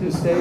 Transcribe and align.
to 0.00 0.12
stay 0.12 0.40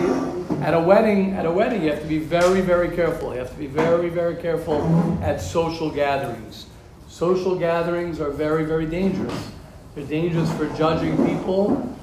at 0.61 0.73
a 0.73 0.79
wedding. 0.79 1.33
At 1.33 1.45
a 1.45 1.51
wedding, 1.51 1.83
you 1.83 1.91
have 1.91 2.01
to 2.01 2.07
be 2.07 2.19
very, 2.19 2.61
very 2.61 2.95
careful. 2.95 3.33
You 3.33 3.39
have 3.39 3.51
to 3.51 3.57
be 3.57 3.67
very, 3.67 4.09
very 4.09 4.35
careful 4.35 5.17
at 5.21 5.41
social 5.41 5.89
gatherings. 5.89 6.67
Social 7.07 7.57
gatherings 7.57 8.19
are 8.19 8.31
very, 8.31 8.65
very 8.65 8.85
dangerous. 8.85 9.51
They're 9.95 10.05
dangerous 10.05 10.51
for 10.53 10.67
judging 10.75 11.15
people 11.25 11.95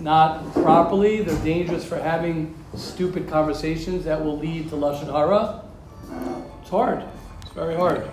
not 0.00 0.52
properly. 0.52 1.22
They're 1.22 1.44
dangerous 1.44 1.84
for 1.84 1.98
having 1.98 2.54
stupid 2.76 3.28
conversations 3.28 4.04
that 4.04 4.24
will 4.24 4.38
lead 4.38 4.68
to 4.70 4.76
lashon 4.76 5.06
hara. 5.06 5.62
It's 6.60 6.70
hard. 6.70 7.04
It's 7.42 7.52
very 7.52 7.74
hard. 7.74 8.08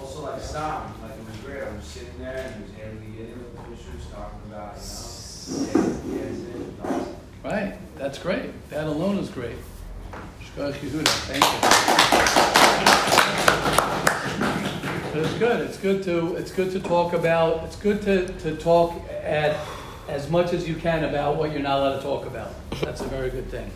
Also, 0.00 0.22
like 0.22 0.40
Sam, 0.40 0.92
like 1.02 1.12
it 1.12 1.26
was 1.26 1.36
great. 1.44 1.62
I 1.62 1.70
was 1.70 1.84
sitting 1.84 2.18
there 2.18 2.36
and 2.36 2.54
he 2.54 2.62
was 2.62 2.72
able 2.80 3.00
to 3.00 3.06
get 3.16 3.28
in 3.30 3.38
with 3.38 3.54
the 3.54 4.14
talking 4.14 4.40
about, 4.48 4.76
you 5.48 5.66
know, 5.74 5.77
Right. 7.48 7.78
That's 7.96 8.18
great. 8.18 8.50
That 8.68 8.86
alone 8.86 9.16
is 9.16 9.30
great. 9.30 9.56
Thank 10.54 10.82
you. 10.82 10.90
But 15.14 15.24
it's 15.24 15.38
good. 15.38 15.60
It's 15.62 15.78
good 15.78 16.02
to 16.04 16.36
it's 16.36 16.52
good 16.52 16.70
to 16.72 16.80
talk 16.80 17.14
about. 17.14 17.64
It's 17.64 17.76
good 17.76 18.02
to, 18.02 18.26
to 18.40 18.54
talk 18.56 18.92
at 19.22 19.56
as 20.08 20.28
much 20.28 20.52
as 20.52 20.68
you 20.68 20.74
can 20.74 21.04
about 21.04 21.36
what 21.36 21.52
you're 21.52 21.62
not 21.62 21.78
allowed 21.78 21.96
to 21.96 22.02
talk 22.02 22.26
about. 22.26 22.50
That's 22.82 23.00
a 23.00 23.06
very 23.06 23.30
good 23.30 23.48
thing. 23.50 23.70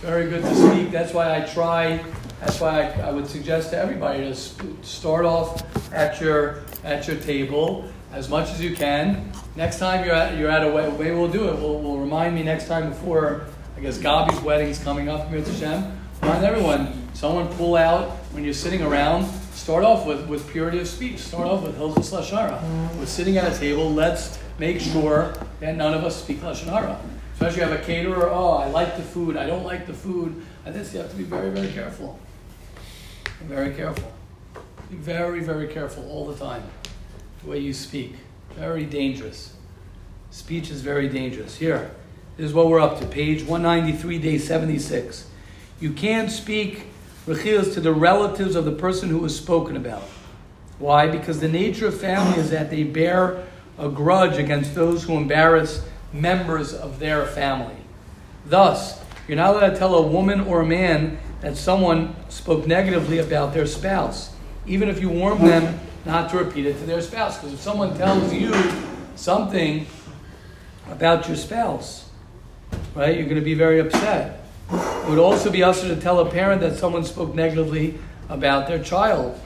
Very 0.00 0.30
good 0.30 0.42
to 0.42 0.54
speak. 0.54 0.90
That's 0.90 1.12
why 1.12 1.36
I 1.36 1.42
try. 1.44 2.02
That's 2.40 2.58
why 2.60 2.80
I, 2.80 3.08
I 3.08 3.10
would 3.10 3.26
suggest 3.26 3.72
to 3.72 3.76
everybody 3.76 4.20
to 4.20 4.34
start 4.82 5.26
off 5.26 5.92
at 5.92 6.18
your 6.18 6.62
at 6.82 7.06
your 7.06 7.16
table 7.16 7.90
as 8.12 8.28
much 8.28 8.50
as 8.50 8.60
you 8.60 8.74
can. 8.74 9.32
Next 9.56 9.78
time 9.78 10.04
you're 10.04 10.14
at 10.14 10.38
you're 10.38 10.50
at 10.50 10.66
a 10.66 10.70
wedding, 10.70 10.98
maybe 10.98 11.14
we'll 11.14 11.30
do 11.30 11.48
it. 11.48 11.56
We'll, 11.56 11.78
we'll 11.78 11.98
remind 11.98 12.34
me 12.34 12.42
next 12.42 12.66
time 12.66 12.88
before 12.88 13.46
I 13.76 13.80
guess 13.80 13.98
Gabi's 13.98 14.40
wedding 14.40 14.68
is 14.68 14.82
coming 14.82 15.08
up. 15.08 15.30
Mitzvah 15.30 15.66
Hashem. 15.66 15.98
Remind 16.22 16.44
everyone. 16.44 17.08
Someone 17.14 17.48
pull 17.54 17.76
out 17.76 18.10
when 18.32 18.44
you're 18.44 18.54
sitting 18.54 18.82
around 18.82 19.28
Start 19.60 19.84
off 19.84 20.06
with, 20.06 20.26
with 20.26 20.48
purity 20.50 20.80
of 20.80 20.88
speech. 20.88 21.18
Start 21.18 21.46
off 21.46 21.62
with 21.62 21.76
Hilchos 21.76 22.10
Lashara. 22.12 22.96
We're 22.96 23.04
sitting 23.04 23.36
at 23.36 23.52
a 23.52 23.56
table. 23.58 23.92
Let's 23.92 24.38
make 24.58 24.80
sure 24.80 25.34
that 25.60 25.76
none 25.76 25.92
of 25.92 26.02
us 26.02 26.16
speak 26.16 26.40
Lashon 26.40 26.64
Hara. 26.64 26.98
Especially 27.34 27.62
if 27.62 27.68
you 27.68 27.72
have 27.74 27.80
a 27.80 27.84
caterer. 27.84 28.30
Oh, 28.30 28.52
I 28.52 28.68
like 28.70 28.96
the 28.96 29.02
food. 29.02 29.36
I 29.36 29.46
don't 29.46 29.64
like 29.64 29.86
the 29.86 29.92
food. 29.92 30.42
I 30.64 30.72
think 30.72 30.90
you 30.94 31.00
have 31.00 31.10
to 31.10 31.16
be 31.16 31.24
very, 31.24 31.50
very 31.50 31.70
careful. 31.72 32.18
Very 33.42 33.74
careful. 33.74 34.10
Be 34.90 34.96
very, 34.96 35.40
very 35.40 35.68
careful 35.68 36.08
all 36.10 36.26
the 36.26 36.42
time. 36.42 36.62
The 37.42 37.50
way 37.50 37.58
you 37.58 37.72
speak. 37.72 38.16
Very 38.54 38.84
dangerous. 38.84 39.54
Speech 40.30 40.70
is 40.70 40.82
very 40.82 41.08
dangerous. 41.08 41.56
Here, 41.56 41.90
this 42.36 42.46
is 42.46 42.54
what 42.54 42.68
we're 42.68 42.80
up 42.80 43.00
to. 43.00 43.06
Page 43.06 43.42
193, 43.42 44.18
day 44.18 44.38
76. 44.38 45.26
You 45.80 45.92
can't 45.92 46.30
speak 46.30 46.84
rechilas 47.26 47.72
to 47.74 47.80
the 47.80 47.92
relatives 47.94 48.56
of 48.56 48.64
the 48.64 48.72
person 48.72 49.08
who 49.08 49.18
was 49.18 49.36
spoken 49.36 49.76
about. 49.76 50.02
Why? 50.78 51.08
Because 51.08 51.40
the 51.40 51.48
nature 51.48 51.86
of 51.86 51.98
family 51.98 52.38
is 52.38 52.50
that 52.50 52.70
they 52.70 52.84
bear 52.84 53.46
a 53.78 53.88
grudge 53.88 54.36
against 54.36 54.74
those 54.74 55.04
who 55.04 55.16
embarrass 55.16 55.82
members 56.12 56.74
of 56.74 56.98
their 56.98 57.24
family. 57.24 57.76
Thus, 58.44 59.02
you're 59.26 59.36
not 59.36 59.54
allowed 59.54 59.70
to 59.70 59.76
tell 59.76 59.94
a 59.94 60.06
woman 60.06 60.40
or 60.40 60.60
a 60.60 60.66
man 60.66 61.18
that 61.40 61.56
someone 61.56 62.14
spoke 62.28 62.66
negatively 62.66 63.18
about 63.18 63.54
their 63.54 63.66
spouse, 63.66 64.34
even 64.66 64.88
if 64.90 65.00
you 65.00 65.08
warn 65.08 65.38
them 65.38 65.80
not 66.04 66.30
to 66.30 66.38
repeat 66.38 66.66
it 66.66 66.78
to 66.78 66.86
their 66.86 67.02
spouse. 67.02 67.38
Because 67.38 67.54
if 67.54 67.60
someone 67.60 67.96
tells 67.96 68.32
you 68.32 68.54
something 69.16 69.86
about 70.90 71.26
your 71.28 71.36
spouse, 71.36 72.08
right, 72.94 73.16
you're 73.16 73.26
going 73.26 73.36
to 73.36 73.44
be 73.44 73.54
very 73.54 73.80
upset. 73.80 74.44
It 74.72 75.08
would 75.08 75.18
also 75.18 75.50
be 75.50 75.62
assur 75.62 75.94
to 75.94 76.00
tell 76.00 76.20
a 76.20 76.30
parent 76.30 76.60
that 76.60 76.76
someone 76.76 77.04
spoke 77.04 77.34
negatively 77.34 77.98
about 78.28 78.68
their 78.68 78.82
child. 78.82 79.38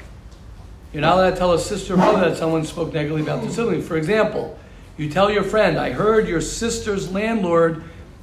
You're 0.92 1.00
not 1.00 1.16
allowed 1.16 1.30
to 1.30 1.36
tell 1.36 1.52
a 1.52 1.58
sister 1.58 1.94
or 1.94 1.96
brother 1.96 2.30
that 2.30 2.38
someone 2.38 2.64
spoke 2.64 2.92
negatively 2.92 3.22
about 3.22 3.42
their 3.42 3.50
sibling. 3.50 3.82
For 3.82 3.96
example, 3.96 4.58
you 4.96 5.10
tell 5.10 5.30
your 5.30 5.42
friend, 5.42 5.78
I 5.78 5.90
heard 5.90 6.28
your 6.28 6.40
sister's 6.40 7.10
landlord 7.10 7.82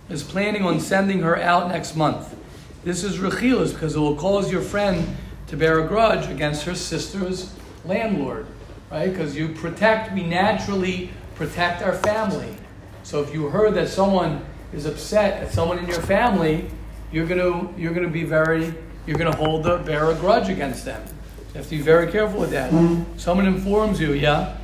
is 0.10 0.24
planning 0.24 0.64
on 0.64 0.80
sending 0.80 1.22
her 1.22 1.38
out 1.38 1.70
next 1.70 1.96
month. 1.96 2.36
This 2.84 3.04
is 3.04 3.18
rechilas 3.18 3.74
because 3.74 3.96
it 3.96 4.00
will 4.00 4.16
cause 4.16 4.52
your 4.52 4.62
friend 4.62 5.18
to 5.48 5.58
bear 5.58 5.84
a 5.84 5.88
grudge 5.88 6.30
against 6.30 6.64
her 6.64 6.76
sister's 6.76 7.54
landlord, 7.86 8.48
right? 8.90 9.10
Because 9.10 9.36
you 9.36 9.50
protect, 9.50 10.14
we 10.14 10.24
naturally 10.24 11.12
protect 11.36 11.82
our 11.82 11.94
family. 11.94 12.56
So 13.04 13.22
if 13.22 13.34
you 13.34 13.50
heard 13.50 13.74
that 13.76 13.90
someone 13.90 14.46
is 14.74 14.86
upset 14.86 15.42
at 15.42 15.52
someone 15.52 15.80
in 15.80 15.88
your 15.88 16.02
family, 16.02 16.70
you're 17.12 17.26
gonna 17.26 17.70
you're 17.78 17.94
gonna 17.94 18.08
be 18.08 18.24
very 18.24 18.74
you're 19.06 19.18
gonna 19.18 19.36
hold 19.36 19.64
the 19.64 19.78
bear 19.80 20.10
a 20.12 20.16
grudge 20.16 20.50
against 20.50 20.86
them. 20.86 21.04
You 21.50 21.58
have 21.58 21.66
to 21.66 21.72
be 21.72 21.82
very 21.82 22.12
careful 22.12 22.40
with 22.40 22.52
that. 22.52 22.72
Someone 23.18 23.48
informs 23.48 24.00
you, 24.00 24.14
yeah. 24.14 24.56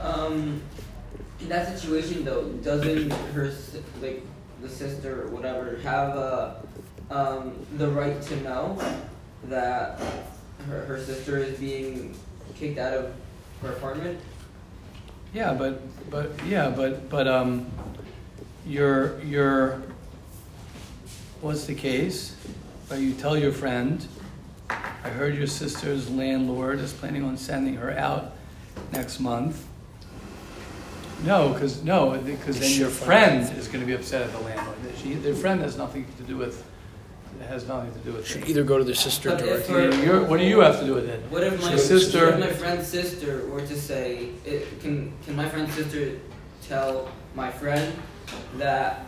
Um, 0.00 0.60
in 1.40 1.48
that 1.48 1.78
situation 1.78 2.24
though, 2.24 2.48
doesn't 2.64 3.12
her 3.32 3.52
like 4.00 4.22
the 4.62 4.68
sister 4.68 5.24
or 5.24 5.28
whatever 5.28 5.78
have 5.82 6.16
uh, 6.16 6.54
um, 7.10 7.54
the 7.76 7.88
right 7.88 8.20
to 8.22 8.40
know 8.42 8.78
that 9.44 10.00
her, 10.68 10.84
her 10.86 10.98
sister 10.98 11.36
is 11.36 11.58
being 11.58 12.16
kicked 12.58 12.78
out 12.78 12.94
of 12.94 13.12
her 13.62 13.72
apartment? 13.72 14.20
Yeah, 15.34 15.54
but 15.54 15.80
but 16.10 16.30
yeah, 16.46 16.70
but 16.70 17.08
but 17.08 17.28
um, 17.28 17.66
your 18.66 19.20
your 19.22 19.82
what's 21.40 21.66
the 21.66 21.74
case? 21.74 22.36
But 22.88 23.00
you 23.00 23.14
tell 23.14 23.36
your 23.36 23.52
friend, 23.52 24.06
I 24.70 25.08
heard 25.10 25.36
your 25.36 25.46
sister's 25.46 26.08
landlord 26.10 26.78
is 26.78 26.92
planning 26.92 27.24
on 27.24 27.36
sending 27.36 27.74
her 27.76 27.90
out 27.92 28.32
next 28.92 29.20
month. 29.20 29.66
No, 31.24 31.52
because 31.52 31.82
no, 31.82 32.18
because 32.18 32.60
then 32.60 32.78
your 32.78 32.90
friend 32.90 33.42
is 33.56 33.68
going 33.68 33.80
to 33.80 33.86
be 33.86 33.94
upset 33.94 34.22
at 34.22 34.32
the 34.32 34.40
landlord. 34.40 34.76
She, 35.02 35.14
their 35.14 35.34
friend 35.34 35.60
has 35.60 35.76
nothing 35.76 36.06
to 36.18 36.22
do 36.22 36.36
with. 36.36 36.64
It 37.40 37.46
has 37.48 37.66
nothing 37.68 37.92
to 37.92 37.98
do 38.00 38.12
with. 38.12 38.26
Should 38.26 38.42
it. 38.42 38.48
either 38.48 38.64
go 38.64 38.78
to 38.78 38.84
their 38.84 38.94
sister 38.94 39.30
But 39.30 39.42
if 39.42 39.66
directly. 39.68 39.96
her- 39.98 40.04
You're- 40.04 40.24
what 40.24 40.38
do 40.40 40.44
you 40.46 40.60
have 40.60 40.80
to 40.80 40.86
do 40.86 40.94
with 40.94 41.08
it? 41.08 41.20
What 41.30 41.42
if 41.44 41.60
my 41.60 41.70
Your 41.70 41.78
sister- 41.78 42.30
what 42.30 42.40
if 42.40 42.40
my 42.40 42.52
friend's 42.52 42.86
sister 42.88 43.46
were 43.46 43.60
to 43.60 43.76
say, 43.80 44.30
it, 44.44 44.80
can 44.80 45.12
can 45.24 45.36
my 45.36 45.48
friend's 45.48 45.74
sister 45.74 46.12
tell 46.66 47.08
my 47.34 47.50
friend 47.50 47.92
that 48.56 49.06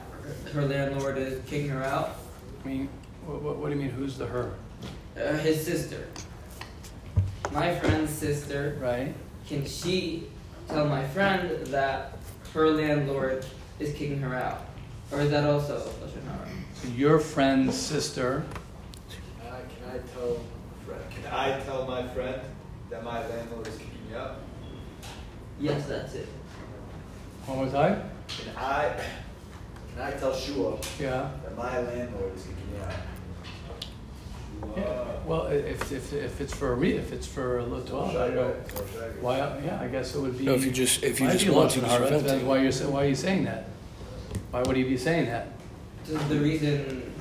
her 0.52 0.62
landlord 0.66 1.18
is 1.18 1.40
kicking 1.46 1.70
her 1.70 1.82
out? 1.82 2.16
I 2.64 2.68
mean, 2.68 2.88
what, 3.26 3.42
what, 3.42 3.56
what 3.56 3.70
do 3.70 3.76
you 3.76 3.80
mean? 3.82 3.90
Who's 3.90 4.18
the 4.18 4.26
her? 4.26 4.52
Uh, 5.16 5.32
his 5.38 5.64
sister. 5.64 6.06
My 7.52 7.74
friend's 7.78 8.10
sister. 8.12 8.76
Right. 8.80 9.14
Can 9.48 9.64
she 9.66 10.28
tell 10.68 10.86
my 10.86 11.06
friend 11.08 11.66
that 11.68 12.18
her 12.52 12.70
landlord 12.70 13.46
is 13.80 13.92
kicking 13.94 14.20
her 14.20 14.34
out? 14.34 14.66
Or 15.10 15.20
is 15.22 15.30
that 15.30 15.44
also 15.48 15.78
Lashon 16.02 16.22
Hara? 16.26 16.48
So 16.82 16.88
your 16.90 17.18
friend's 17.18 17.76
sister. 17.76 18.44
Can 19.40 19.52
I, 19.52 19.60
can 19.60 20.00
I 20.00 20.14
tell 20.14 20.40
Fred, 20.86 21.00
can 21.10 21.32
I 21.32 21.60
tell 21.60 21.86
my 21.86 22.06
friend 22.08 22.40
that 22.90 23.04
my 23.04 23.26
landlord 23.26 23.66
is 23.66 23.76
kicking 23.76 24.10
me 24.10 24.16
out? 24.16 24.36
Yes, 25.60 25.86
that's 25.86 26.14
it. 26.14 26.28
One 27.46 27.58
more 27.58 27.68
time. 27.68 28.02
Can 28.28 28.54
I 28.56 28.94
can 29.94 30.02
I 30.02 30.10
tell 30.12 30.34
Shua 30.34 30.78
Yeah. 31.00 31.30
that 31.42 31.56
my 31.56 31.80
landlord 31.80 32.36
is 32.36 32.42
kicking 32.42 32.72
me 32.72 32.78
out? 32.86 32.92
Yeah, 34.76 35.04
well, 35.26 35.46
if, 35.46 35.90
if, 35.92 36.12
if 36.12 36.40
it's 36.40 36.54
for 36.54 36.72
a 36.72 36.74
re, 36.74 36.92
if 36.92 37.12
it's 37.12 37.26
for 37.26 37.58
a 37.58 37.64
little, 37.64 38.04
I 38.04 38.12
don't 38.12 38.34
know. 38.34 38.50
Why, 39.20 39.40
uh, 39.40 39.60
yeah, 39.64 39.80
I 39.80 39.86
guess 39.88 40.14
it 40.14 40.20
would 40.20 40.36
be. 40.38 40.44
No, 40.44 40.54
if 40.54 40.64
you 40.64 40.70
just- 40.72 41.02
if 41.02 41.20
you 41.20 41.26
might 41.26 41.32
just 41.34 41.46
be 41.46 41.50
want 41.52 41.70
to, 41.72 41.80
Lashon 41.80 41.82
just 41.82 41.92
Hara, 41.98 42.08
vent 42.10 42.22
Depends 42.24 42.44
why 42.44 42.58
you're, 42.58 42.72
sa- 42.72 42.88
why 42.88 43.04
are 43.04 43.08
you 43.08 43.14
saying 43.14 43.44
that? 43.44 43.66
Why 44.50 44.62
would 44.62 44.76
he 44.76 44.82
be 44.84 44.96
saying 44.96 45.26
that? 45.26 45.48
Does 46.08 46.28
the 46.28 46.38
reason 46.40 47.12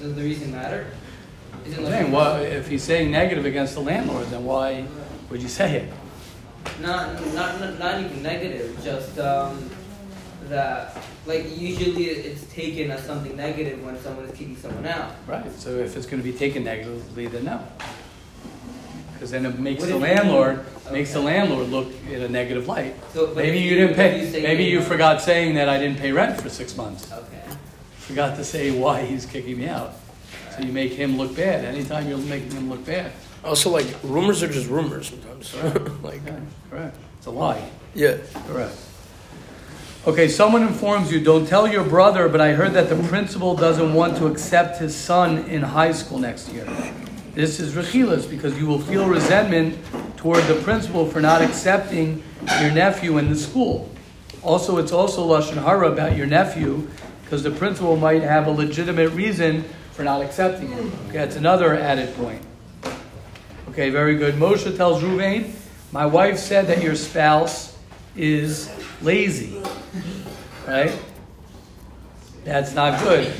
does 0.00 0.14
the 0.14 0.22
reason 0.22 0.52
matter? 0.52 0.86
Is 1.66 1.72
it 1.72 1.78
I'm 1.80 1.86
saying, 1.86 2.12
well, 2.12 2.40
if 2.42 2.68
he's 2.68 2.82
saying 2.82 3.10
negative 3.10 3.44
against 3.44 3.74
the 3.74 3.80
landlord, 3.80 4.26
then 4.28 4.44
why 4.44 4.86
would 5.30 5.42
you 5.42 5.48
say 5.48 5.76
it? 5.76 5.92
Not, 6.80 7.14
not, 7.34 7.60
not, 7.60 7.78
not 7.78 8.00
even 8.00 8.22
negative, 8.22 8.78
just 8.84 9.18
um, 9.18 9.68
that, 10.48 10.96
like, 11.26 11.46
usually 11.58 12.04
it's 12.04 12.44
taken 12.52 12.90
as 12.90 13.04
something 13.04 13.36
negative 13.36 13.84
when 13.84 13.98
someone 14.00 14.24
is 14.26 14.30
kicking 14.32 14.56
someone 14.56 14.86
out. 14.86 15.12
Right, 15.26 15.50
so 15.58 15.70
if 15.70 15.96
it's 15.96 16.06
gonna 16.06 16.22
be 16.22 16.32
taken 16.32 16.64
negatively, 16.64 17.26
then 17.26 17.44
no. 17.44 17.60
Because 19.14 19.32
then 19.32 19.44
it 19.46 19.58
makes 19.58 19.80
What 19.80 19.88
the 19.88 19.94
you- 19.94 20.00
landlord, 20.00 20.64
makes 20.92 21.12
the 21.12 21.20
landlord 21.20 21.70
look 21.70 21.88
in 22.10 22.22
a 22.22 22.28
negative 22.28 22.68
light. 22.68 22.94
So, 23.12 23.32
Maybe 23.34 23.58
if 23.58 23.64
you 23.64 23.76
didn't 23.78 23.96
pay, 23.96 24.24
you 24.24 24.42
maybe 24.42 24.64
you 24.64 24.80
forgot 24.80 25.20
saying 25.20 25.54
that 25.56 25.68
I 25.68 25.78
didn't 25.78 25.98
pay 25.98 26.12
rent 26.12 26.40
for 26.40 26.48
six 26.48 26.76
months. 26.76 27.10
Okay. 27.12 27.37
Forgot 28.08 28.36
to 28.36 28.44
say 28.44 28.70
why 28.70 29.02
he's 29.02 29.26
kicking 29.26 29.58
me 29.58 29.68
out. 29.68 29.92
So 30.56 30.62
you 30.62 30.72
make 30.72 30.92
him 30.92 31.18
look 31.18 31.36
bad. 31.36 31.62
Anytime 31.66 32.08
you're 32.08 32.16
making 32.16 32.52
him 32.52 32.70
look 32.70 32.84
bad. 32.86 33.12
Also, 33.44 33.68
like 33.68 33.86
rumors 34.02 34.42
are 34.42 34.48
just 34.48 34.70
rumors 34.70 35.10
sometimes. 35.10 35.54
like, 36.02 36.22
Okay, 36.26 36.38
correct. 36.70 36.96
It's 37.18 37.26
a 37.26 37.30
lie. 37.30 37.62
yeah. 37.94 38.16
Correct. 38.46 38.74
Okay, 40.06 40.26
someone 40.26 40.62
informs 40.62 41.12
you, 41.12 41.20
don't 41.20 41.46
tell 41.46 41.68
your 41.68 41.84
brother, 41.84 42.30
but 42.30 42.40
I 42.40 42.52
heard 42.52 42.72
that 42.72 42.88
the 42.88 42.96
principal 43.08 43.54
doesn't 43.54 43.92
want 43.92 44.16
to 44.16 44.26
accept 44.26 44.78
his 44.78 44.96
son 44.96 45.40
in 45.44 45.60
high 45.60 45.92
school 45.92 46.18
next 46.18 46.48
year. 46.48 46.66
This 47.34 47.60
is 47.60 47.74
rechilas 47.74 48.28
because 48.28 48.58
you 48.58 48.66
will 48.66 48.80
feel 48.80 49.06
resentment 49.06 49.76
toward 50.16 50.42
the 50.44 50.54
principal 50.62 51.04
for 51.04 51.20
not 51.20 51.42
accepting 51.42 52.22
your 52.62 52.70
nephew 52.70 53.18
in 53.18 53.28
the 53.28 53.36
school. 53.36 53.90
Also, 54.42 54.78
it's 54.78 54.92
also 54.92 55.28
lashon 55.28 55.62
hara 55.62 55.92
about 55.92 56.16
your 56.16 56.26
nephew 56.26 56.88
because 57.28 57.42
the 57.42 57.50
principal 57.50 57.94
might 57.94 58.22
have 58.22 58.46
a 58.46 58.50
legitimate 58.50 59.10
reason 59.10 59.62
for 59.92 60.02
not 60.02 60.22
accepting 60.22 60.68
him. 60.68 60.90
Okay, 61.08 61.18
that's 61.18 61.36
another 61.36 61.74
added 61.74 62.16
point. 62.16 62.40
Okay, 63.68 63.90
very 63.90 64.16
good. 64.16 64.36
Moshe 64.36 64.74
tells 64.78 65.02
Ruvain, 65.02 65.52
my 65.92 66.06
wife 66.06 66.38
said 66.38 66.68
that 66.68 66.82
your 66.82 66.94
spouse 66.94 67.76
is 68.16 68.70
lazy. 69.02 69.62
Right? 70.66 70.98
That's 72.44 72.74
not 72.74 72.98
good. 73.02 73.30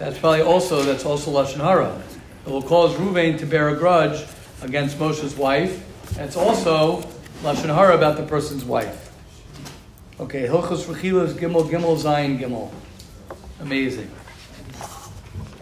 That's 0.00 0.18
probably 0.18 0.40
also 0.42 0.82
that's 0.82 1.04
also 1.04 1.30
lashon 1.30 1.58
hara. 1.58 2.02
It 2.44 2.50
will 2.50 2.60
cause 2.60 2.96
Ruvain 2.96 3.38
to 3.38 3.46
bear 3.46 3.68
a 3.68 3.76
grudge 3.76 4.26
against 4.62 4.98
Moshe's 4.98 5.36
wife. 5.36 5.86
It's 6.18 6.36
also 6.36 7.02
lashon 7.44 7.72
hara 7.72 7.94
about 7.94 8.16
the 8.16 8.24
person's 8.24 8.64
wife. 8.64 9.12
Okay, 10.18 10.48
Hilchos 10.48 10.86
Rechilas 10.86 11.34
Gimel 11.34 11.70
Gimel 11.70 11.96
Zayin 11.96 12.40
Gimel. 12.40 12.68
Amazing. 13.62 14.10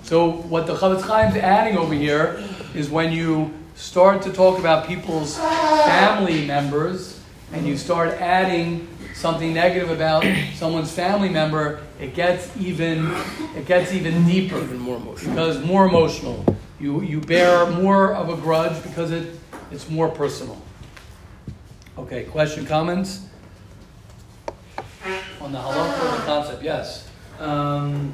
So 0.02 0.30
what 0.30 0.66
the 0.66 0.74
Chofetz 0.74 1.06
Chaim's 1.06 1.36
adding 1.36 1.76
over 1.78 1.94
here 1.94 2.42
is 2.74 2.88
when 2.90 3.12
you 3.12 3.52
start 3.74 4.22
to 4.22 4.32
talk 4.32 4.58
about 4.58 4.86
people's 4.86 5.36
family 5.38 6.46
members 6.46 7.20
and 7.52 7.66
you 7.66 7.76
start 7.76 8.08
adding 8.20 8.88
something 9.14 9.52
negative 9.52 9.90
about 9.90 10.24
someone's 10.54 10.90
family 10.90 11.28
member, 11.28 11.80
it 12.00 12.14
gets 12.14 12.50
even 12.56 13.12
it 13.54 13.66
gets 13.66 13.92
even 13.92 14.26
deeper, 14.26 14.56
Even 14.58 14.78
more 14.78 14.96
emotional. 14.96 15.34
because 15.34 15.64
more 15.64 15.86
emotional. 15.86 16.44
You 16.80 17.02
you 17.02 17.20
bear 17.20 17.66
more 17.70 18.14
of 18.14 18.30
a 18.30 18.36
grudge 18.36 18.82
because 18.82 19.10
it 19.10 19.38
it's 19.70 19.88
more 19.90 20.08
personal. 20.08 20.60
Okay, 21.98 22.24
question, 22.24 22.64
comments 22.66 23.26
on 25.40 25.52
the 25.52 25.58
halacha 25.58 26.16
the 26.16 26.24
concept? 26.24 26.62
Yes. 26.62 27.09
Um, 27.40 28.12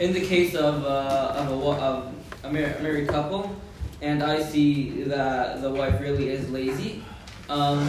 in 0.00 0.12
the 0.12 0.20
case 0.20 0.54
of, 0.54 0.84
uh, 0.84 1.34
of, 1.36 1.48
a, 1.50 1.54
of 1.82 2.14
a, 2.44 2.52
mar- 2.52 2.76
married 2.82 3.08
couple, 3.08 3.54
and 4.00 4.22
I 4.22 4.42
see 4.42 5.04
that 5.04 5.62
the 5.62 5.70
wife 5.70 6.00
really 6.00 6.28
is 6.28 6.50
lazy, 6.50 7.04
um, 7.48 7.88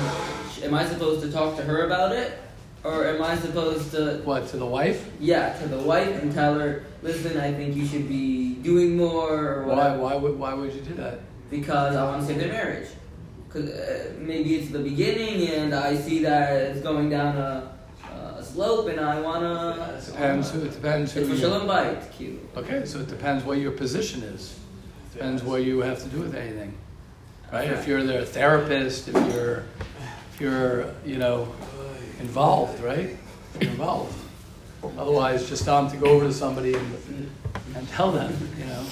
am 0.63 0.73
I 0.75 0.85
supposed 0.85 1.21
to 1.23 1.31
talk 1.31 1.55
to 1.57 1.63
her 1.63 1.85
about 1.85 2.11
it? 2.11 2.37
Or 2.83 3.05
am 3.07 3.21
I 3.23 3.37
supposed 3.37 3.91
to, 3.91 4.21
What 4.25 4.47
to 4.49 4.57
the 4.57 4.65
wife? 4.65 5.09
yeah, 5.19 5.53
to 5.59 5.67
the 5.69 5.79
wife 5.79 6.21
and 6.21 6.33
tell 6.33 6.59
her, 6.59 6.83
listen, 7.01 7.37
I 7.39 7.53
think 7.53 7.75
you 7.75 7.85
should 7.85 8.09
be 8.09 8.55
doing 8.55 8.97
more 8.97 9.31
or 9.31 9.63
Why 9.65 9.75
whatever? 9.75 9.99
why 10.03 10.15
would 10.15 10.37
why 10.39 10.53
would 10.53 10.73
you 10.73 10.81
do 10.81 10.93
that? 10.95 11.21
Because 11.49 11.95
I 11.95 12.03
want 12.03 12.21
to 12.21 12.27
save 12.27 12.39
their 12.39 12.51
marriage. 12.51 12.89
Because 13.47 13.69
uh, 13.69 14.11
maybe 14.19 14.55
it's 14.55 14.69
the 14.71 14.79
beginning 14.79 15.47
and 15.47 15.73
I 15.73 15.95
see 15.95 16.19
that 16.23 16.51
it's 16.53 16.81
going 16.81 17.09
down 17.09 17.37
a 17.37 17.72
slope 18.53 18.87
and 18.89 18.99
I 18.99 19.19
want 19.19 19.41
to. 19.41 20.11
Depends. 20.11 20.51
who- 20.51 20.61
It 20.63 20.71
depends 20.73 21.11
who. 21.13 21.21
It's 21.21 21.29
you- 21.29 21.37
shalom 21.37 21.67
bite, 21.67 22.11
cute. 22.11 22.39
Okay, 22.55 22.85
so 22.85 22.99
it 22.99 23.07
depends 23.07 23.43
what 23.43 23.57
your 23.57 23.71
position 23.71 24.21
is. 24.23 24.55
Depends 25.13 25.43
what 25.43 25.63
you 25.63 25.79
have 25.81 26.01
to 26.03 26.09
do 26.09 26.19
with 26.21 26.35
anything, 26.35 26.73
right? 27.51 27.69
If 27.69 27.87
you're 27.87 28.03
their 28.03 28.25
therapist, 28.25 29.07
if 29.09 29.13
you're, 29.33 29.63
if 30.33 30.41
you're, 30.41 30.85
you 31.05 31.17
know, 31.17 31.47
involved, 32.19 32.79
right? 32.83 33.15
You're 33.61 33.71
involved. 33.71 34.15
Otherwise, 34.97 35.47
just 35.47 35.63
tell 35.63 35.81
them 35.83 35.91
to 35.91 35.97
go 35.97 36.07
over 36.11 36.25
to 36.25 36.33
somebody 36.33 36.73
and, 36.73 37.31
and 37.75 37.87
tell 37.89 38.11
them, 38.11 38.33
you 38.59 38.65
know, 38.65 38.83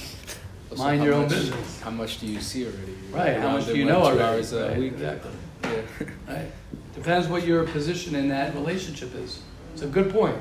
Also, 0.72 0.84
mind 0.84 1.00
how 1.00 1.06
your 1.06 1.14
own 1.16 1.22
much- 1.24 1.32
business. 1.32 1.82
How 1.82 1.90
much 1.90 2.20
do 2.20 2.28
you 2.28 2.40
see 2.40 2.66
already? 2.66 2.96
Right? 3.12 3.38
How 3.38 3.52
much 3.52 3.66
do 3.66 3.76
you 3.76 3.86
like, 3.86 3.94
know 3.94 4.02
already? 4.04 4.22
hours 4.22 4.54
a 4.54 4.68
Right, 4.70 4.78
week. 4.78 4.94
Exactly. 4.94 5.32
Yeah. 5.64 5.82
Right? 6.30 6.52
Depends 6.96 7.28
what 7.28 7.46
your 7.48 7.64
position 7.66 8.16
in 8.16 8.30
that 8.30 8.54
relationship 8.54 9.14
is. 9.16 9.42
It's 9.74 9.82
a 9.82 9.88
good 9.88 10.12
point. 10.12 10.38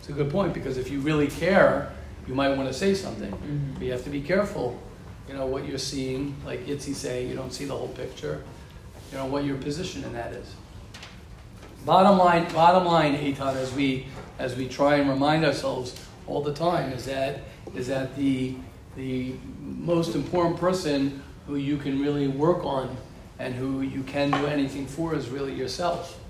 It's 0.00 0.08
a 0.08 0.12
good 0.12 0.30
point 0.30 0.52
because 0.52 0.76
if 0.78 0.90
you 0.90 1.00
really 1.00 1.28
care, 1.28 1.92
you 2.26 2.34
might 2.34 2.56
want 2.56 2.68
to 2.68 2.74
say 2.74 2.94
something. 2.94 3.30
Mhm. 3.32 3.74
But 3.74 3.82
you 3.84 3.92
have 3.92 4.04
to 4.04 4.10
be 4.10 4.20
careful, 4.20 4.78
you 5.28 5.34
know, 5.34 5.46
what 5.46 5.66
you're 5.66 5.78
seeing, 5.78 6.34
like 6.44 6.66
Itzi 6.66 6.94
saying, 6.94 7.28
you 7.28 7.36
don't 7.36 7.52
see 7.52 7.64
the 7.64 7.74
whole 7.76 7.88
picture, 7.88 8.42
you 9.10 9.18
know, 9.18 9.26
what 9.26 9.44
your 9.44 9.56
position 9.56 10.04
in 10.04 10.12
that 10.12 10.32
is. 10.32 10.46
Bottom 11.84 12.18
line, 12.18 12.46
bottom 12.52 12.84
line, 12.84 13.16
Eitan, 13.16 13.56
as 13.56 13.72
we, 13.74 14.06
as 14.38 14.56
we 14.56 14.68
try 14.68 14.96
and 14.96 15.08
remind 15.10 15.44
ourselves 15.44 15.94
all 16.28 16.40
the 16.42 16.54
time, 16.54 16.92
is 16.92 17.04
that, 17.06 17.40
is 17.74 17.88
that 17.88 18.16
the, 18.16 18.54
the 18.96 19.34
most 19.60 20.14
important 20.14 20.58
person 20.58 21.22
who 21.48 21.56
you 21.56 21.76
can 21.76 22.00
really 22.00 22.28
work 22.28 22.64
on 22.64 22.96
and 23.40 23.54
who 23.54 23.80
you 23.80 24.04
can 24.04 24.30
do 24.30 24.46
anything 24.46 24.86
for 24.86 25.14
is 25.14 25.28
really 25.28 25.52
yourself. 25.54 26.20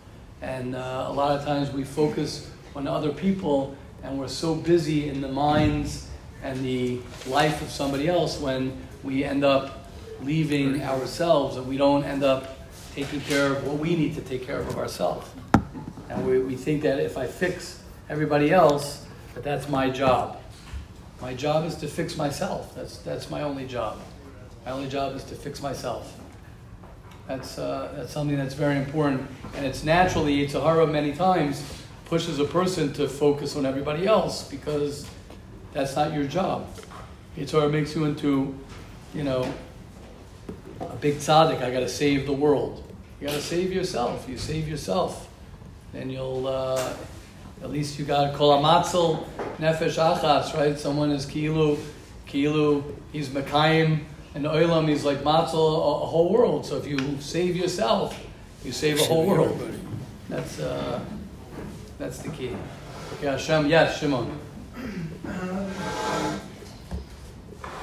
And 0.43 0.75
uh, 0.75 1.07
a 1.09 1.13
lot 1.13 1.39
of 1.39 1.45
times 1.45 1.71
we 1.71 1.85
focus 1.85 2.51
on 2.75 2.89
other 2.89 3.13
people 3.13 3.77
and 4.03 4.19
we're 4.19 4.27
so 4.27 4.57
busy 4.57 5.09
in 5.09 5.21
the 5.21 5.29
minds 5.29 6.09
and 6.43 6.59
the 6.65 6.99
life 7.29 7.63
of 7.63 7.71
somebody 7.71 8.09
else 8.09 8.41
when 8.41 8.77
we 9.05 9.23
end 9.23 9.45
up 9.45 9.89
leaving 10.21 10.83
ourselves 10.83 11.57
and 11.57 11.67
we 11.69 11.77
don't 11.77 12.03
end 12.03 12.25
up 12.25 12.59
taking 12.93 13.21
care 13.21 13.53
of 13.53 13.65
what 13.67 13.79
we 13.79 13.95
need 13.95 14.17
to 14.17 14.21
take 14.21 14.45
care 14.45 14.59
of 14.59 14.77
ourselves. 14.77 15.31
And 16.09 16.27
we, 16.27 16.41
we 16.41 16.57
think 16.57 16.83
that 16.83 16.99
if 16.99 17.17
I 17.17 17.29
fix 17.29 17.81
everybody 18.11 18.53
else, 18.53 19.07
that 19.35 19.45
that's 19.45 19.69
my 19.69 19.91
job. 19.91 20.43
My 21.21 21.35
job 21.35 21.65
is 21.65 21.77
to 21.77 21.87
fix 21.87 22.17
myself. 22.17 22.75
That's, 22.75 22.99
that's 22.99 23.31
my 23.31 23.43
only 23.43 23.67
job. 23.67 24.01
My 24.67 24.73
only 24.73 24.89
job 24.89 25.15
is 25.15 25.23
to 25.25 25.37
fix 25.37 25.63
myself. 25.63 26.19
That's, 27.29 27.59
uh, 27.59 27.93
that's 27.97 28.13
something 28.13 28.37
that's 28.37 28.55
very 28.55 28.77
important. 28.77 29.29
And 29.57 29.65
it's 29.65 29.85
naturally, 29.85 30.47
Yetzer 30.47 30.63
Hara 30.63 30.87
many 30.87 31.13
times 31.13 31.63
pushes 32.07 32.39
a 32.39 32.45
person 32.45 32.93
to 32.95 33.09
focus 33.09 33.57
on 33.57 33.65
everybody 33.65 34.07
else 34.07 34.49
because 34.49 35.07
that's 35.73 35.97
not 35.97 36.13
your 36.13 36.25
job. 36.25 36.67
Yetzer 37.37 37.53
Hara 37.61 37.69
makes 37.69 37.95
you 37.95 38.05
into, 38.05 38.59
you 39.15 39.25
know, 39.25 39.53
a 40.81 40.97
big 40.97 41.17
tzaddik. 41.17 41.63
I 41.63 41.71
got 41.71 41.81
to 41.81 41.89
save 41.89 42.27
the 42.27 42.33
world. 42.33 42.83
You 43.21 43.29
got 43.29 43.35
to 43.35 43.43
save 43.43 43.73
yourself. 43.73 44.29
You 44.29 44.37
save 44.37 44.69
yourself, 44.69 45.29
then 45.93 46.11
you'll. 46.11 46.47
Uh, 46.47 46.95
at 47.63 47.71
least 47.71 47.97
you 47.97 48.05
got 48.05 48.35
kol 48.35 48.61
amatzel 48.61 49.25
nefesh 49.59 49.97
achas, 49.97 50.53
right? 50.55 50.77
Someone 50.79 51.13
is 51.13 51.25
kilu, 51.27 51.79
kilu. 52.27 52.83
He's 53.13 53.29
mekayim 53.29 54.01
and 54.35 54.45
oilam. 54.45 54.89
is 54.89 55.05
like 55.05 55.19
matzel, 55.19 55.55
a, 55.55 56.03
a 56.03 56.07
whole 56.07 56.33
world. 56.33 56.65
So 56.67 56.77
if 56.77 56.87
you 56.87 56.99
save 57.21 57.57
yourself, 57.57 58.19
you 58.65 58.73
save 58.73 59.01
a 59.01 59.05
whole 59.05 59.27
world. 59.27 59.61
That's 60.29 60.59
uh, 60.61 61.01
that's 61.99 62.19
the 62.21 62.31
key. 62.31 62.57
Okay, 63.15 63.27
Hashem. 63.27 63.67
Yes, 63.69 63.99
Shimon. 63.99 64.39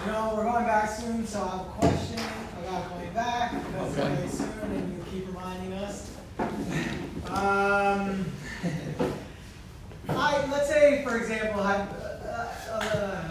You 0.05 0.11
know, 0.11 0.33
we're 0.35 0.43
going 0.43 0.65
back 0.65 0.89
soon, 0.89 1.25
so 1.27 1.41
I 1.41 1.49
have 1.49 1.59
a 1.61 1.63
question 1.79 2.19
about 2.63 2.89
going 2.89 3.13
back. 3.13 3.51
Because 3.53 3.97
Okay. 3.99 4.15
very 4.15 4.29
soon, 4.29 4.71
and 4.71 4.97
you 4.97 5.03
keep 5.11 5.27
reminding 5.27 5.73
us. 5.73 6.11
Um, 7.27 8.25
I 10.09 10.47
let's 10.51 10.67
say, 10.69 11.03
for 11.03 11.17
example, 11.17 11.61
I, 11.61 11.75
uh, 11.75 12.71
uh. 12.71 13.28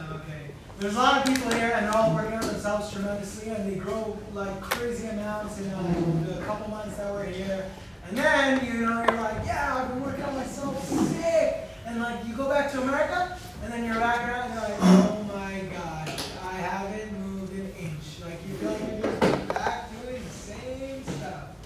There's 0.79 0.95
a 0.95 0.99
lot 0.99 1.19
of 1.19 1.35
people 1.35 1.51
here, 1.51 1.73
and 1.75 1.87
they're 1.87 1.97
all 1.97 2.15
working 2.15 2.35
on 2.35 2.47
themselves 2.47 2.93
tremendously, 2.93 3.49
and 3.49 3.69
they 3.69 3.77
grow 3.81 4.17
like 4.33 4.61
crazy 4.61 5.09
amounts 5.09 5.59
in 5.59 5.69
uh, 5.71 6.25
the 6.25 6.41
couple 6.45 6.71
months 6.71 6.97
that 6.99 7.13
we're 7.13 7.25
here. 7.25 7.69
And 8.07 8.17
then 8.17 8.65
you 8.65 8.87
know 8.87 9.05
you're 9.05 9.21
like, 9.21 9.45
yeah, 9.45 9.75
I've 9.77 9.89
been 9.89 10.01
working 10.05 10.23
on 10.23 10.37
myself 10.37 10.89
sick, 10.89 11.69
and 11.85 12.01
like 12.01 12.25
you 12.25 12.33
go 12.35 12.49
back 12.49 12.71
to 12.71 12.81
America, 12.81 13.37
and 13.65 13.73
then 13.73 13.87
you're 13.87 13.97
back 13.97 14.29
around, 14.29 14.53
and 14.53 14.55
you're 14.55 14.69
like, 14.69 14.79
oh 14.81 15.25
my 15.27 15.63
god, 15.77 16.23
I 16.45 16.53
haven't 16.53 17.13
moved 17.27 17.53
an 17.55 17.73
inch. 17.77 18.21
Like 18.23 18.39
you 18.47 18.55
feel 18.55 18.71
like 18.71 18.81
you're 18.81 19.01
just 19.01 19.49
back 19.49 19.91
doing 20.01 20.23
the 20.23 20.31
same 20.31 21.03
stuff 21.03 21.57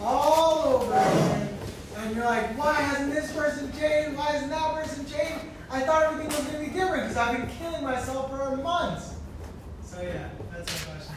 all 0.00 0.80
over 0.80 0.94
again. 0.94 1.48
And 1.98 2.16
you're 2.16 2.24
like, 2.24 2.56
why 2.58 2.80
hasn't 2.80 3.12
this 3.12 3.30
person 3.32 3.70
changed? 3.78 4.16
Why 4.16 4.32
hasn't 4.32 4.50
that 4.52 4.74
person? 4.74 5.01
I 5.72 5.80
thought 5.80 6.02
everything 6.02 6.26
was 6.26 6.46
going 6.46 6.62
to 6.62 6.70
be 6.70 6.78
different 6.78 7.04
because 7.04 7.16
I've 7.16 7.34
been 7.34 7.48
killing 7.56 7.82
myself 7.82 8.28
for 8.28 8.56
months. 8.58 9.14
So 9.82 10.02
yeah, 10.02 10.28
that's 10.52 10.86
my 10.86 10.92
question. 10.92 11.14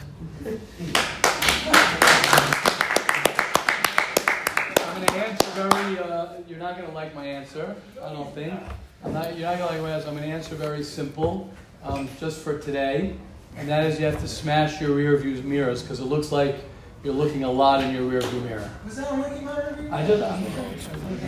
I'm 4.78 4.94
going 4.96 5.06
to 5.08 5.14
answer 5.14 5.50
very. 5.50 5.98
Uh, 5.98 6.28
you're 6.48 6.58
not 6.58 6.78
going 6.78 6.88
to 6.88 6.94
like 6.94 7.14
my 7.14 7.26
answer. 7.26 7.76
I 8.02 8.14
don't 8.14 8.34
think. 8.34 8.58
I'm 9.04 9.12
not. 9.12 9.36
You're 9.36 9.46
not 9.46 9.58
going 9.58 9.68
to 9.68 9.74
like 9.74 9.82
my 9.82 9.90
answer. 9.90 10.08
I'm 10.08 10.16
going 10.16 10.26
to 10.26 10.34
answer 10.34 10.54
very 10.54 10.82
simple, 10.82 11.50
um, 11.84 12.08
just 12.18 12.40
for 12.40 12.58
today, 12.58 13.14
and 13.58 13.68
that 13.68 13.84
is 13.84 14.00
you 14.00 14.06
have 14.06 14.20
to 14.22 14.28
smash 14.28 14.80
your 14.80 14.92
rear 14.92 15.18
view 15.18 15.42
mirrors 15.42 15.82
because 15.82 16.00
it 16.00 16.06
looks 16.06 16.32
like 16.32 16.56
you're 17.04 17.14
looking 17.14 17.44
a 17.44 17.50
lot 17.50 17.84
in 17.84 17.94
your 17.94 18.10
rearview 18.10 18.42
mirror. 18.42 18.70
Was 18.84 18.96
that 18.96 19.16
looking 19.16 19.44
my 19.44 19.68
review? 19.68 19.88
I 19.92 20.06
just, 20.06 20.22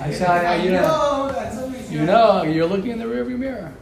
I 0.00 0.10
say, 0.10 0.26
I, 0.26 0.56
you 0.62 0.70
know, 0.72 1.30
that 1.32 1.90
you 1.90 2.04
know, 2.04 2.42
you're 2.42 2.66
looking 2.66 2.90
in 2.90 2.98
the 2.98 3.04
rearview 3.04 3.38
mirror. 3.38 3.72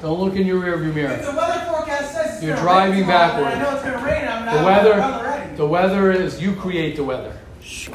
Don't 0.00 0.18
look 0.18 0.34
in 0.34 0.46
your 0.46 0.60
rearview 0.60 0.88
If 0.88 0.94
mirror. 0.94 1.16
the 1.16 1.36
weather 1.36 1.64
forecast 1.70 2.12
says 2.12 2.34
it's 2.36 2.44
You're 2.44 2.56
driving 2.56 3.06
backward. 3.06 3.46
I 3.46 3.62
know 3.62 3.74
it's 3.74 3.84
gonna 3.84 4.04
rain. 4.04 4.26
I'm 4.26 4.44
The 4.56 4.64
weather, 4.64 5.56
the 5.56 5.66
weather 5.66 6.10
is, 6.12 6.40
you 6.40 6.54
create 6.54 6.96
the 6.96 7.04
weather. 7.04 7.36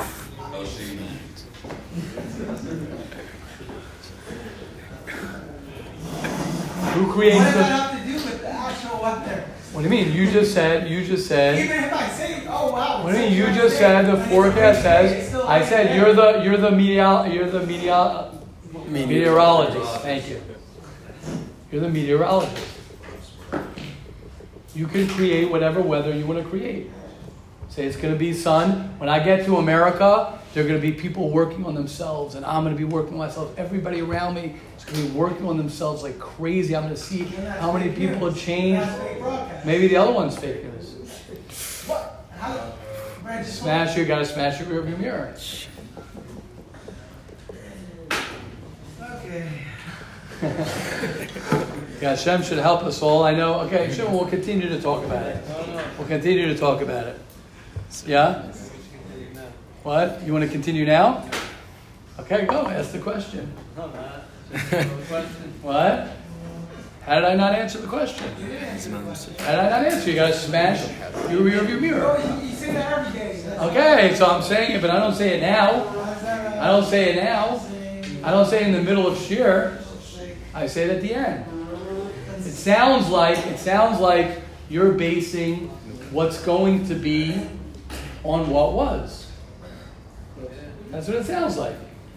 Who 6.94 7.12
creates 7.12 7.38
What 7.38 7.44
does 7.46 7.54
that 7.56 7.92
have 7.92 8.00
to 8.00 8.08
do 8.08 8.14
with 8.14 8.42
the 8.42 8.50
actual 8.50 9.02
weather? 9.02 9.46
What 9.78 9.84
do 9.84 9.96
you 9.96 10.06
mean? 10.06 10.12
You 10.12 10.32
just 10.32 10.56
said, 10.56 10.90
you 10.90 11.06
just 11.06 11.28
said, 11.28 11.64
Even 11.64 11.84
if 11.84 11.94
I 11.94 12.08
say, 12.10 12.44
oh 12.48 12.72
wow. 12.72 13.04
what 13.04 13.12
do 13.12 13.20
you 13.20 13.26
mean? 13.26 13.38
You 13.38 13.46
just 13.54 13.78
said 13.78 14.08
the 14.08 14.18
forecast 14.26 14.84
rainy 14.84 15.10
day, 15.10 15.20
it's 15.20 15.30
says, 15.30 15.36
I 15.36 15.64
said 15.64 15.96
you're 15.96 16.16
the, 16.16 16.42
you're 16.44 16.58
the 16.58 16.72
meteor, 16.72 17.28
you're 17.28 17.48
the 17.48 17.64
meteor, 17.64 18.32
meteorologist. 18.88 20.02
Thank 20.02 20.32
you. 20.32 20.42
You're 21.72 21.82
the 21.82 21.90
meteorologist. 21.90 22.74
You 24.74 24.88
can 24.88 25.08
create 25.10 25.52
whatever 25.52 25.80
weather 25.80 26.12
you 26.12 26.26
want 26.26 26.42
to 26.42 26.50
create. 26.50 26.90
Say 27.70 27.86
it's 27.86 27.98
going 27.98 28.12
to 28.12 28.20
be 28.20 28.34
sun. 28.34 28.98
When 28.98 29.10
I 29.10 29.20
get 29.20 29.46
to 29.46 29.58
America, 29.58 30.37
there 30.54 30.64
are 30.64 30.68
going 30.68 30.80
to 30.80 30.86
be 30.86 30.94
people 30.94 31.30
working 31.30 31.66
on 31.66 31.76
themselves, 31.76 32.36
and 32.36 32.46
I'm 32.46 32.64
going 32.64 32.76
to 32.76 32.78
be 32.78 32.86
working 32.86 33.14
on 33.14 33.20
myself. 33.20 33.58
Everybody 33.58 34.02
around 34.02 34.36
me 34.36 34.56
is 34.78 34.86
going 34.86 34.98
to 35.02 35.08
be 35.12 35.18
working 35.18 35.46
on 35.46 35.58
themselves 35.58 36.04
like 36.04 36.18
crazy. 36.20 36.76
I'm 36.76 36.84
going 36.84 36.96
to 36.96 37.00
see 37.00 37.24
how 37.24 37.72
many 37.72 37.94
people 37.94 38.30
have 38.30 38.38
changed. 38.40 38.82
That's 38.82 39.02
fake 39.02 39.20
broadcast. 39.20 39.66
Maybe 39.66 39.88
the 39.88 39.98
other 39.98 40.14
one's 40.14 40.38
fake 40.38 40.64
news. 40.64 40.94
What? 41.88 42.26
How? 42.38 42.74
Just 43.28 43.62
Smash, 43.62 43.98
you 43.98 44.06
got 44.06 44.20
to 44.20 44.26
smash 44.26 44.60
your 44.60 44.70
rearview 44.70 44.98
mirror. 44.98 45.36
Okay. 49.02 49.50
Yeah, 52.02 52.10
Hashem 52.12 52.44
should 52.44 52.60
help 52.60 52.84
us 52.84 53.02
all. 53.02 53.24
I 53.24 53.34
know. 53.34 53.60
Okay, 53.62 53.88
Hashem, 53.88 54.12
we'll 54.14 54.28
continue 54.28 54.70
to 54.70 54.80
talk 54.82 55.04
about 55.04 55.26
it. 55.26 55.44
We'll 55.98 56.08
continue 56.08 56.48
to 56.48 56.58
talk 56.58 56.82
about 56.82 57.08
it. 57.08 57.20
Yeah? 58.06 58.54
What? 59.88 60.22
You 60.24 60.34
want 60.34 60.44
to 60.44 60.52
continue 60.52 60.86
now? 60.86 61.24
Okay, 62.20 62.46
go. 62.46 62.68
Ask 62.68 62.92
the 62.92 63.00
question. 63.00 63.50
What? 65.62 66.10
How 67.04 67.16
did 67.16 67.24
I 67.24 67.36
not 67.36 67.56
answer 67.56 67.78
the 67.78 67.88
question? 67.88 68.28
How 69.40 69.52
did 69.52 69.60
I 69.62 69.70
not 69.70 69.86
answer? 69.86 70.10
You 70.10 70.16
got 70.18 70.34
to 70.34 70.38
smash 70.38 70.86
your 71.30 71.40
rearview 71.40 71.80
mirror. 71.80 72.18
Oh, 72.20 72.42
you, 72.42 72.50
you 72.50 72.54
say 72.54 72.74
that 72.74 73.00
every 73.00 73.18
day. 73.18 73.42
That's 73.46 73.62
Okay, 73.62 74.16
so 74.16 74.26
I'm 74.26 74.44
saying 74.44 74.74
it, 74.74 74.82
but 74.82 74.90
I 74.90 75.00
don't 75.00 75.16
say 75.16 75.38
it 75.38 75.42
now. 75.42 75.86
How's 75.86 76.22
that, 76.22 76.58
I 76.62 76.68
don't 76.68 76.86
say 76.86 77.14
it 77.14 77.24
now. 77.24 77.66
I 78.26 78.32
don't 78.32 78.46
say 78.46 78.64
it 78.64 78.68
in 78.68 78.74
the 78.74 78.84
middle 78.84 79.08
of 79.08 79.18
shir. 79.18 79.82
I 80.54 80.68
say 80.68 80.84
it 80.84 80.98
at 80.98 81.02
the 81.02 81.14
end. 81.14 81.46
It 82.40 82.52
sounds 82.52 83.08
like 83.08 83.38
it 83.38 83.58
sounds 83.58 84.02
like 84.02 84.42
you're 84.68 84.92
basing 84.92 85.70
what's 86.12 86.44
going 86.44 86.86
to 86.90 86.94
be 86.94 87.42
on 88.26 88.50
what 88.50 88.74
was. 88.74 89.27
That's 90.92 91.08
what 91.08 91.18
it 91.18 91.26
sounds 91.26 91.58
like. 91.58 91.76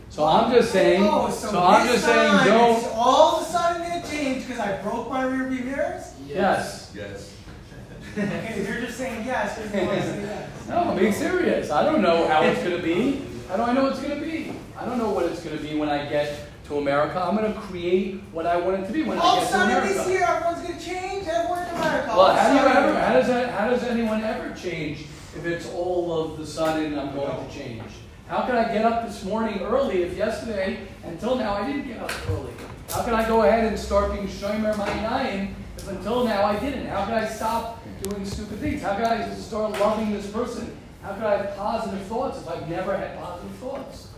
So 0.09 0.25
I'm 0.25 0.53
just 0.53 0.73
saying. 0.73 1.03
Oh, 1.09 1.31
So 1.31 1.63
I'm 1.63 1.87
this 1.87 1.95
just 1.97 2.07
saying, 2.07 2.31
time 2.33 2.47
don't. 2.47 2.85
all 2.95 3.37
of 3.37 3.43
a 3.43 3.45
sudden 3.51 3.83
gonna 3.89 4.07
change 4.09 4.47
because 4.47 4.59
I 4.61 4.81
broke 4.83 5.09
my 5.09 5.25
rearview 5.25 5.65
mirrors. 5.65 6.13
Yes. 6.27 6.93
Yes. 6.95 7.35
Okay, 8.19 8.65
you're 8.67 8.81
just 8.81 8.99
saying 8.99 9.25
yes 9.25 9.57
because 9.57 9.73
you 9.73 9.87
want 9.87 10.01
to 10.01 10.07
say 10.07 10.21
yes. 10.23 10.51
No, 10.69 10.77
I'm 10.79 10.99
being 10.99 11.13
serious. 11.13 11.71
I 11.71 11.85
don't 11.85 12.03
know 12.03 12.27
how 12.27 12.43
it's 12.43 12.61
going 12.61 12.77
to 12.77 12.83
be. 12.83 13.23
How 13.49 13.57
do 13.57 13.63
I 13.63 13.73
know 13.73 13.87
it's 13.87 14.01
going 14.01 14.19
to 14.19 14.27
be? 14.27 14.53
I 14.77 14.85
don't 14.85 14.99
know 14.99 15.11
what 15.11 15.27
it's 15.27 15.41
going 15.45 15.57
to 15.57 15.63
be 15.63 15.79
when 15.79 15.89
I 15.89 16.09
get 16.09 16.41
to 16.67 16.79
America. 16.79 17.23
I'm 17.23 17.37
going 17.37 17.53
to 17.53 17.59
create 17.61 18.21
what 18.33 18.47
I 18.47 18.57
want 18.57 18.83
it 18.83 18.87
to 18.89 18.93
be 18.93 19.05
when 19.05 19.17
All 19.19 19.37
I 19.39 19.43
of 19.43 19.45
a 19.45 19.47
sudden 19.47 19.87
this 19.87 20.09
year, 20.09 20.25
everyone's 20.29 20.61
gonna 20.67 20.81
change. 20.81 21.29
Everyone 21.29 21.63
in 21.63 21.75
America. 21.77 22.09
Well, 22.17 22.35
how 22.35 22.49
do 22.49 22.55
you 22.55 22.77
ever? 22.77 23.01
How 23.01 23.13
does 23.13 23.27
that? 23.29 23.51
How 23.51 23.71
does 23.71 23.85
anyone 23.85 24.25
ever 24.25 24.55
change 24.57 25.03
if 25.37 25.47
it's 25.47 25.69
all 25.71 26.21
of 26.21 26.37
the 26.39 26.45
sudden 26.47 26.99
I'm 26.99 27.15
going 27.15 27.49
to 27.49 27.55
change? 27.57 27.83
How 28.31 28.43
could 28.43 28.55
I 28.55 28.73
get 28.73 28.85
up 28.85 29.09
this 29.09 29.25
morning 29.25 29.59
early 29.59 30.05
if 30.05 30.17
yesterday 30.17 30.87
until 31.03 31.35
now 31.35 31.55
I 31.55 31.67
didn't 31.67 31.89
get 31.89 31.99
up 31.99 32.13
early? 32.31 32.53
How 32.89 33.03
can 33.03 33.13
I 33.13 33.27
go 33.27 33.43
ahead 33.43 33.65
and 33.65 33.77
start 33.77 34.13
being 34.13 34.29
shomer 34.29 34.73
ma'inayim 34.73 35.53
if 35.77 35.89
until 35.89 36.25
now 36.25 36.45
I 36.45 36.57
didn't? 36.61 36.87
How 36.87 37.07
could 37.07 37.15
I 37.15 37.27
stop 37.27 37.83
doing 38.05 38.25
stupid 38.25 38.61
things? 38.61 38.83
How 38.83 38.95
could 38.95 39.07
I 39.07 39.29
start 39.35 39.73
loving 39.81 40.13
this 40.13 40.31
person? 40.31 40.77
How 41.03 41.15
could 41.15 41.25
I 41.25 41.39
have 41.39 41.57
positive 41.57 42.01
thoughts 42.03 42.39
if 42.39 42.49
I've 42.49 42.69
never 42.69 42.97
had 42.97 43.19
positive 43.19 43.57
thoughts? 43.57 44.11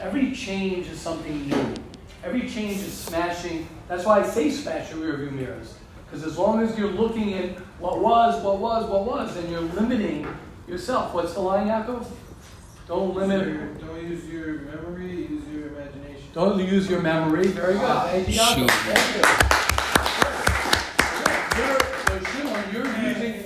Every 0.00 0.32
change 0.32 0.88
is 0.88 1.00
something 1.00 1.48
new. 1.48 1.74
Every 2.24 2.48
change 2.48 2.78
is 2.78 2.92
smashing. 2.92 3.68
That's 3.86 4.04
why 4.04 4.18
I 4.18 4.26
say 4.26 4.50
smash 4.50 4.90
your 4.90 4.98
rearview 4.98 5.30
mirrors. 5.30 5.74
Because 6.06 6.26
as 6.26 6.36
long 6.36 6.60
as 6.60 6.76
you're 6.76 6.90
looking 6.90 7.34
at 7.34 7.50
what 7.78 8.00
was, 8.00 8.42
what 8.42 8.58
was, 8.58 8.90
what 8.90 9.04
was, 9.04 9.32
then 9.36 9.48
you're 9.48 9.60
limiting 9.60 10.26
yourself. 10.66 11.14
What's 11.14 11.34
the 11.34 11.40
line, 11.40 11.68
Yaakov? 11.68 12.04
Don't 12.90 13.14
limit. 13.14 13.78
Don't 13.78 14.02
use 14.02 14.28
your 14.28 14.62
memory, 14.62 15.12
use 15.12 15.46
your 15.54 15.68
imagination. 15.68 16.24
Don't 16.34 16.58
use 16.58 16.90
your 16.90 17.00
memory. 17.00 17.46
Very 17.46 17.74
good. 17.74 17.84
Ah, 17.84 18.08
thank 18.10 18.26
you, 18.28 18.34
Yaakov. 18.34 18.68
Thank 18.68 19.14
you. 19.14 19.22
You're, 21.62 21.78
Shimon, 22.26 22.64
you're 22.74 22.90
using. 23.08 23.44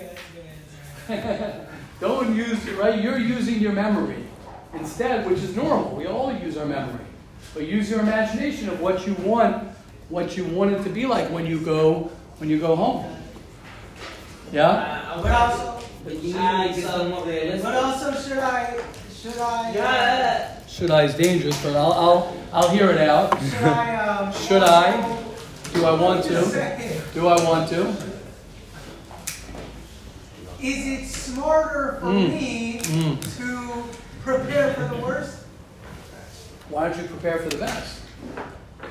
Don't 2.01 2.35
use 2.35 2.71
right. 2.71 2.99
You're 3.03 3.19
using 3.19 3.61
your 3.61 3.73
memory 3.73 4.25
instead, 4.73 5.27
which 5.29 5.41
is 5.41 5.55
normal. 5.55 5.95
We 5.95 6.07
all 6.07 6.33
use 6.33 6.57
our 6.57 6.65
memory, 6.65 7.05
but 7.53 7.67
use 7.67 7.91
your 7.91 8.01
imagination 8.01 8.71
of 8.71 8.81
what 8.81 9.07
you 9.07 9.13
want, 9.17 9.63
what 10.09 10.39
you 10.39 10.47
want 10.47 10.73
it 10.73 10.83
to 10.85 10.89
be 10.89 11.05
like 11.05 11.29
when 11.31 11.45
you 11.45 11.61
go 11.61 12.11
when 12.39 12.49
you 12.49 12.59
go 12.59 12.75
home. 12.75 13.15
Yeah. 14.51 14.71
Uh, 14.71 15.21
what 15.21 15.33
also? 15.33 15.87
But 16.03 16.15
you 16.15 16.33
need 16.33 16.33
to 16.33 16.59
make 16.59 16.79
it 16.79 16.83
somewhat 16.83 17.27
realistic. 17.27 17.63
What 17.63 17.75
also 17.75 18.15
should 18.15 18.39
I? 18.39 18.83
Should 19.25 19.39
I? 19.39 19.73
Yeah. 19.73 20.59
Should 20.69 20.91
I 20.91 21.05
is 21.05 21.15
dangerous, 21.15 21.57
but 21.63 21.75
I'll 21.75 21.95
I'll 21.95 22.37
I'll 22.53 22.69
hear 22.69 22.91
it 22.91 22.99
out. 22.99 23.41
Should 23.41 23.63
I? 23.63 23.97
Um, 23.97 24.33
Should 24.35 24.63
I? 24.63 25.23
Do 25.73 25.87
I 25.87 25.99
want 25.99 26.25
to? 26.25 27.01
Do 27.15 27.29
I 27.29 27.43
want 27.43 27.71
to? 27.71 27.87
Is 30.61 30.87
it 31.01 31.07
smarter 31.09 31.97
for 32.01 32.07
Mm. 32.09 32.29
me 32.35 32.81
Mm. 32.83 33.37
to 33.39 33.85
prepare 34.23 34.75
for 34.75 34.95
the 34.95 35.01
worst? 35.01 35.39
Why 36.69 36.91
don't 36.91 36.99
you 37.01 37.05
prepare 37.09 37.39
for 37.39 37.49
the 37.49 37.57
best? 37.57 38.01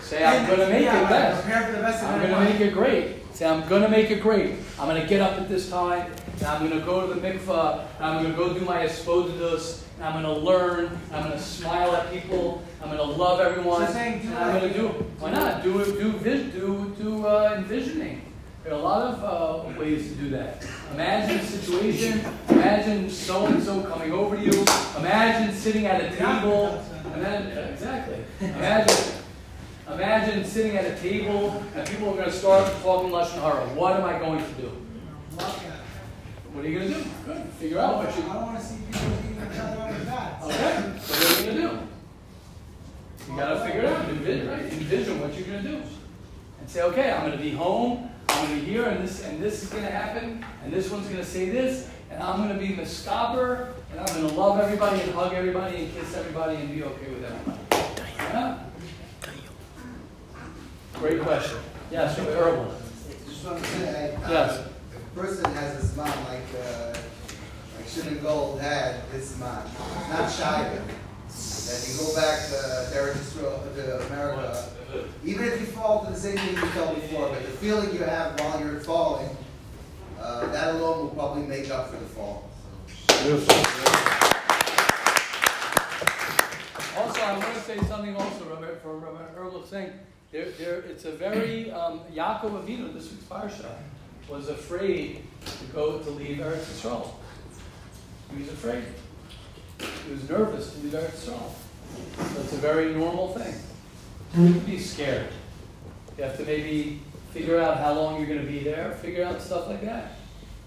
Say 0.01 0.25
I'm 0.25 0.47
gonna 0.49 0.67
make 0.67 0.83
Yeah, 0.85 1.03
it 1.03 1.09
best. 1.09 1.47
Best. 1.47 2.03
I'm 2.03 2.21
gonna 2.31 2.43
make 2.43 2.59
it 2.59 2.73
great. 2.73 3.17
Say, 3.35 3.45
I'm 3.45 3.67
gonna 3.69 3.87
make 3.89 4.09
it 4.09 4.21
great. 4.23 4.55
I'm 4.79 4.87
gonna 4.87 5.05
get 5.05 5.21
up 5.21 5.33
at 5.39 5.47
this 5.47 5.69
time, 5.69 6.11
and 6.43 6.51
I'm 6.51 6.69
gonna 6.69 6.85
go 6.85 7.07
to 7.07 7.13
the 7.13 7.21
mikvah, 7.21 7.85
and 7.99 8.05
I'm 8.05 8.21
gonna 8.21 8.35
go 8.35 8.53
do 8.53 8.65
my 8.65 8.85
hisbodedus, 8.85 9.83
and 9.95 10.03
I'm 10.05 10.21
gonna 10.21 10.37
learn, 10.37 10.87
and 10.87 11.15
I'm 11.15 11.23
gonna 11.23 11.39
smile 11.39 11.95
at 11.95 12.11
people, 12.11 12.61
I'm 12.81 12.89
gonna 12.89 13.01
love 13.01 13.39
everyone, 13.39 13.87
So 13.87 13.93
saying 13.93 14.23
do 14.23 14.27
and 14.27 14.37
I'm 14.37 14.59
gonna 14.59 14.73
do, 14.73 14.87
why 15.19 15.31
not? 15.31 15.63
Do 15.63 15.79
it, 15.79 15.97
do, 15.97 16.11
vis, 16.11 16.53
do, 16.53 16.93
do, 16.99 17.25
uh, 17.25 17.55
envisioning. 17.57 18.33
There 18.65 18.73
are 18.73 18.79
a 18.79 18.81
lot 18.81 19.13
of, 19.13 19.23
uh, 19.23 19.79
ways 19.79 20.09
to 20.09 20.15
do 20.15 20.29
that. 20.31 20.65
Imagine 20.93 21.39
a 21.39 21.43
situation, 21.45 22.25
imagine 22.49 23.09
so-and-so 23.09 23.83
coming 23.83 24.11
over 24.11 24.35
to 24.35 24.43
you, 24.43 24.65
imagine 24.97 25.55
sitting 25.55 25.85
at 25.85 26.01
a 26.03 26.15
table, 26.15 26.83
Imagine, 27.15 27.57
exactly. 27.71 28.17
Imagine, 28.41 29.13
imagine 29.87 30.43
sitting 30.43 30.75
at 30.75 30.85
a 30.85 30.95
table 30.95 31.63
and 31.75 31.87
people 31.87 32.09
are 32.09 32.15
going 32.15 32.25
to 32.25 32.31
start 32.31 32.65
talking 32.81 33.11
lashon 33.11 33.39
hara. 33.39 33.65
What 33.75 33.95
am 33.97 34.03
I 34.03 34.17
going 34.17 34.43
to 34.43 34.61
do? 34.61 34.71
What 36.53 36.63
are 36.63 36.69
you 36.69 36.79
going 36.79 36.91
to 36.91 36.99
do? 36.99 37.09
Good. 37.25 37.43
Figure 37.59 37.79
out 37.79 37.97
what 37.97 38.09
I 38.09 38.15
don't 38.15 38.41
want 38.43 38.59
to 38.59 38.63
see 38.63 38.75
people 38.91 39.09
beating 39.23 39.51
each 39.51 39.59
other 39.59 39.81
up 39.81 39.89
with 39.89 40.05
bats. 40.05 40.45
Okay. 40.45 40.99
So 41.01 41.13
what 41.13 41.25
are 41.25 41.39
you 41.39 41.45
going 41.45 41.55
to 41.55 41.61
do? 41.61 43.31
You 43.31 43.37
got 43.37 43.53
to 43.53 43.59
figure 43.65 43.81
it 43.81 43.85
out. 43.87 44.09
Envision, 44.09 44.47
right? 44.49 44.61
Envision 44.61 45.19
what 45.19 45.33
you're 45.33 45.47
going 45.47 45.63
to 45.63 45.69
do, 45.69 45.81
and 46.59 46.69
say, 46.69 46.83
okay, 46.83 47.11
I'm 47.11 47.25
going 47.25 47.37
to 47.37 47.43
be 47.43 47.51
home. 47.51 48.09
I'm 48.29 48.47
going 48.47 48.59
to 48.59 48.65
be 48.65 48.71
here, 48.71 48.85
and 48.85 49.03
this 49.03 49.23
and 49.23 49.41
this 49.41 49.63
is 49.63 49.69
going 49.69 49.83
to 49.83 49.89
happen, 49.91 50.45
and 50.63 50.71
this 50.71 50.91
one's 50.91 51.07
going 51.07 51.19
to 51.19 51.25
say 51.25 51.49
this, 51.49 51.89
and 52.11 52.21
I'm 52.21 52.37
going 52.37 52.57
to 52.57 52.67
be 52.67 52.75
miskaber, 52.75 53.69
and 53.91 53.99
I'm 53.99 54.05
going 54.05 54.27
to 54.27 54.35
love 54.35 54.59
everybody 54.59 55.01
and 55.01 55.11
hug 55.13 55.33
everybody 55.33 55.85
and 55.85 55.93
kiss 55.93 56.15
everybody 56.15 56.57
and 56.57 56.71
be 56.71 56.83
okay 56.83 57.09
with 57.09 57.25
everybody. 57.25 57.59
Yeah? 58.17 58.59
Great 60.93 61.21
question. 61.21 61.57
Yes, 61.91 62.19
Erwin. 62.19 62.69
Just 63.27 63.45
want 63.45 63.63
to 63.63 63.69
say, 63.69 64.15
I, 64.15 64.31
Yes. 64.31 64.67
Uh, 65.17 65.21
if 65.21 65.27
a 65.27 65.27
person 65.27 65.53
has 65.53 65.83
a 65.83 65.87
smile 65.87 66.27
like, 66.27 66.63
uh, 66.63 66.93
like 67.77 67.87
Shimon 67.87 68.19
Gold 68.21 68.61
had, 68.61 69.09
this 69.11 69.35
smile, 69.35 69.63
not 70.09 70.31
shy 70.31 70.63
that 70.63 71.87
you 71.87 71.97
go 71.97 72.15
back 72.15 72.47
to 72.49 72.93
Derek 72.93 73.15
Israel, 73.15 73.63
to 73.75 74.05
America, 74.07 74.69
even 75.25 75.45
if 75.45 75.59
you 75.59 75.65
fall 75.67 76.05
to 76.05 76.11
the 76.11 76.19
same 76.19 76.37
thing 76.37 76.55
you 76.55 76.65
fell 76.67 76.93
before, 76.93 77.29
but 77.29 77.41
the 77.41 77.49
feeling 77.49 77.93
you 77.93 78.03
have 78.03 78.39
while 78.39 78.59
you're 78.59 78.79
falling, 78.79 79.29
uh, 80.19 80.45
that 80.51 80.75
alone 80.75 81.05
will 81.05 81.09
probably 81.09 81.43
make 81.43 81.69
up 81.69 81.89
for 81.89 81.97
the 81.97 82.05
fall. 82.05 82.49
Also, 86.95 87.21
I 87.21 87.37
want 87.37 87.53
to 87.55 87.61
say 87.61 87.77
something 87.87 88.15
also, 88.15 88.45
Rabbi, 88.45 88.75
for 88.83 88.97
Rabbi 88.97 89.21
Erlich 89.35 89.65
saying, 89.67 89.93
there, 90.31 90.51
there, 90.51 90.79
it's 90.81 91.05
a 91.05 91.11
very, 91.11 91.71
um, 91.71 92.01
Yaakov 92.13 92.63
Avinu, 92.63 92.93
this 92.93 93.09
week's 93.11 93.23
Parsha, 93.23 93.71
was 94.29 94.49
afraid 94.49 95.23
to 95.45 95.65
go 95.73 95.99
to 95.99 96.09
leave 96.11 96.37
Eretz 96.37 96.65
Yisrael. 96.65 97.11
He 98.31 98.39
was 98.39 98.49
afraid. 98.49 98.83
He 100.05 100.11
was 100.11 100.29
nervous 100.29 100.73
to 100.73 100.79
leave 100.79 100.93
Eretz 100.93 101.27
Yisrael. 101.27 101.51
It's 102.39 102.53
a 102.53 102.57
very 102.57 102.93
normal 102.93 103.33
thing. 103.33 103.53
You 104.35 104.53
be 104.61 104.79
scared. 104.79 105.27
You 106.17 106.23
have 106.23 106.37
to 106.37 106.43
maybe 106.43 107.01
figure 107.31 107.59
out 107.59 107.77
how 107.77 107.93
long 107.93 108.17
you're 108.17 108.27
going 108.27 108.45
to 108.45 108.51
be 108.51 108.59
there, 108.59 108.91
figure 108.93 109.25
out 109.25 109.41
stuff 109.41 109.67
like 109.67 109.81
that. 109.81 110.13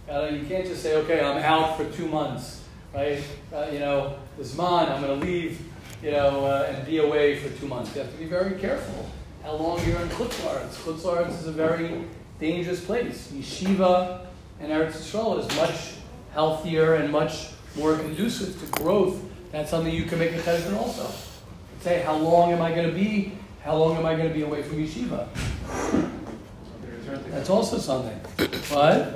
Uh, 0.09 0.29
you 0.33 0.45
can't 0.47 0.67
just 0.67 0.83
say, 0.83 0.97
okay, 0.97 1.21
I'm 1.21 1.39
out 1.39 1.77
for 1.77 1.85
two 1.91 2.07
months, 2.07 2.63
right? 2.95 3.23
Uh, 3.53 3.67
you 3.73 3.81
know, 3.81 4.19
this 4.39 4.57
month 4.57 4.89
I'm 4.91 5.03
going 5.03 5.19
to 5.19 5.27
leave, 5.27 5.61
you 6.03 6.13
know, 6.13 6.45
uh, 6.45 6.73
and 6.73 6.87
be 6.87 6.99
away 6.99 7.39
for 7.39 7.57
two 7.59 7.67
months. 7.67 7.95
You 7.95 8.03
have 8.03 8.13
to 8.13 8.19
be 8.19 8.27
very 8.27 8.59
careful 8.61 9.09
how 9.43 9.55
long 9.55 9.79
you're 9.87 10.01
in 10.01 10.09
Chutz 10.09 10.41
La'aretz. 10.45 11.29
Is 11.29 11.47
a 11.47 11.53
very 11.53 12.05
dangerous 12.39 12.85
place. 12.85 13.29
Yeshiva 13.33 14.27
and 14.61 14.71
Eretz 14.71 14.93
Yisrael 14.93 15.39
is 15.39 15.57
much 15.57 15.95
healthier 16.33 16.95
and 16.95 17.11
much 17.11 17.49
more 17.77 17.97
conducive 17.97 18.61
to 18.61 18.83
growth. 18.83 19.21
That's 19.53 19.71
something 19.71 19.93
you 19.95 20.05
can 20.05 20.19
make 20.19 20.33
a 20.33 20.39
cheshbon 20.39 20.77
also. 20.77 21.09
Say, 21.81 22.03
how 22.03 22.17
long 22.17 22.53
am 22.53 22.61
I 22.61 22.73
going 22.75 22.89
to 22.89 22.95
be? 22.95 23.33
How 23.63 23.77
long 23.77 23.97
am 23.97 24.07
I 24.07 24.15
going 24.15 24.29
to 24.29 24.35
be 24.35 24.43
away 24.43 24.63
from 24.63 24.79
yeshiva? 24.79 25.29
That's 27.31 27.51
also 27.51 27.79
something. 27.79 28.19
What? 28.75 29.15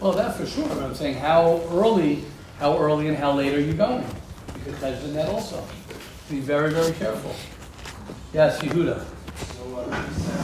Well, 0.00 0.12
that 0.12 0.36
for 0.36 0.46
sure. 0.46 0.68
But 0.68 0.78
I'm 0.78 0.94
saying 0.94 1.16
how 1.16 1.62
early, 1.70 2.24
how 2.58 2.78
early 2.78 3.08
and 3.08 3.16
how 3.16 3.32
late 3.32 3.54
are 3.54 3.60
you 3.60 3.72
going? 3.72 4.02
You 4.02 4.64
could 4.64 4.76
question 4.76 5.14
that 5.14 5.28
also. 5.28 5.64
Be 6.30 6.40
very, 6.40 6.70
very 6.70 6.92
careful. 6.92 7.34
Yes, 8.32 8.60
Yehuda. 8.60 9.00
So 9.00 9.64
what 9.74 9.86
you 9.86 10.14
said, 10.14 10.38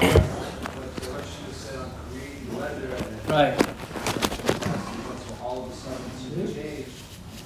what, 0.00 0.92
what 1.12 1.24
you 1.24 1.52
said 1.52 1.78
on 1.80 1.90
creating 2.10 2.46
the 2.48 2.56
weather 2.56 2.88
and 2.94 3.23
Right. 3.34 3.58
then 3.58 5.38
all 5.42 5.64
of 5.64 5.72
a 5.72 5.74
sudden 5.74 6.04
it's 6.38 6.54
changed. 6.54 6.88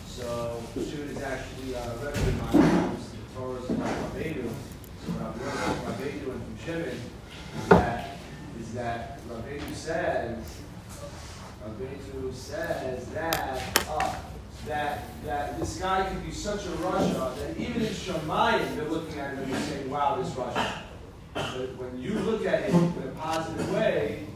So 0.07 0.63
Jude 0.75 1.13
is 1.13 1.23
actually 1.23 1.77
uh, 1.77 1.97
record 2.05 2.37
my 2.43 2.61
house, 2.61 3.09
the 3.09 3.35
Torah's 3.35 3.65
Rabbeinu. 3.65 4.51
So 5.01 5.13
what 5.13 5.23
I've 5.25 5.41
learned 5.41 5.59
from 5.65 5.95
Rabbeinu 5.95 6.33
and 6.33 6.43
from 6.45 6.57
Shimon 6.63 6.89
is 6.89 7.69
that, 7.71 8.19
is 8.61 8.75
that 8.75 9.27
Rabbeinu 9.29 9.75
says, 9.75 10.61
Rabbeinu 11.65 12.35
says 12.35 13.09
that, 13.09 13.87
uh, 13.89 14.15
that, 14.67 15.25
that 15.25 15.59
this 15.59 15.79
guy 15.79 16.07
could 16.07 16.23
be 16.23 16.33
such 16.33 16.67
a 16.67 16.71
rasha 16.85 17.35
that 17.39 17.57
even 17.57 17.81
in 17.81 17.89
Shamayim, 17.89 18.77
they're 18.77 18.91
looking 18.91 19.19
at 19.19 19.39
him 19.39 19.51
and 19.51 19.65
saying, 19.65 19.89
wow, 19.89 20.17
this 20.21 20.35
rasha. 20.35 20.83
But 21.33 21.79
when 21.79 21.99
you 21.99 22.13
look 22.19 22.45
at 22.45 22.65
him 22.65 22.75
in 22.75 23.09
a 23.09 23.13
positive 23.13 23.73
way, 23.73 24.27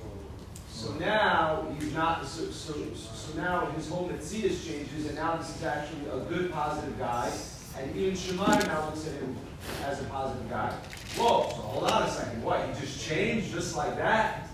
so 0.83 0.93
now 0.95 1.67
he's 1.79 1.93
not. 1.95 2.27
So, 2.27 2.51
so, 2.51 2.75
so 2.95 3.39
now 3.39 3.67
his 3.77 3.89
whole 3.89 4.09
Metzias 4.09 4.67
changes, 4.67 5.07
and 5.07 5.15
now 5.15 5.37
this 5.37 5.55
is 5.55 5.63
actually 5.63 6.07
a 6.11 6.19
good, 6.25 6.51
positive 6.51 6.99
guy. 6.99 7.31
And 7.79 7.97
even 7.97 8.17
Shemaiah 8.17 8.67
now 8.67 8.87
looks 8.87 9.07
at 9.07 9.15
him 9.15 9.37
as 9.85 10.01
a 10.01 10.05
positive 10.05 10.51
guy. 10.51 10.71
Whoa! 11.17 11.49
So 11.51 11.57
hold 11.57 11.85
on 11.85 12.03
a 12.03 12.11
second. 12.11 12.43
What? 12.43 12.67
He 12.67 12.81
just 12.81 13.01
changed 13.01 13.53
just 13.53 13.77
like 13.77 13.97
that? 13.97 14.49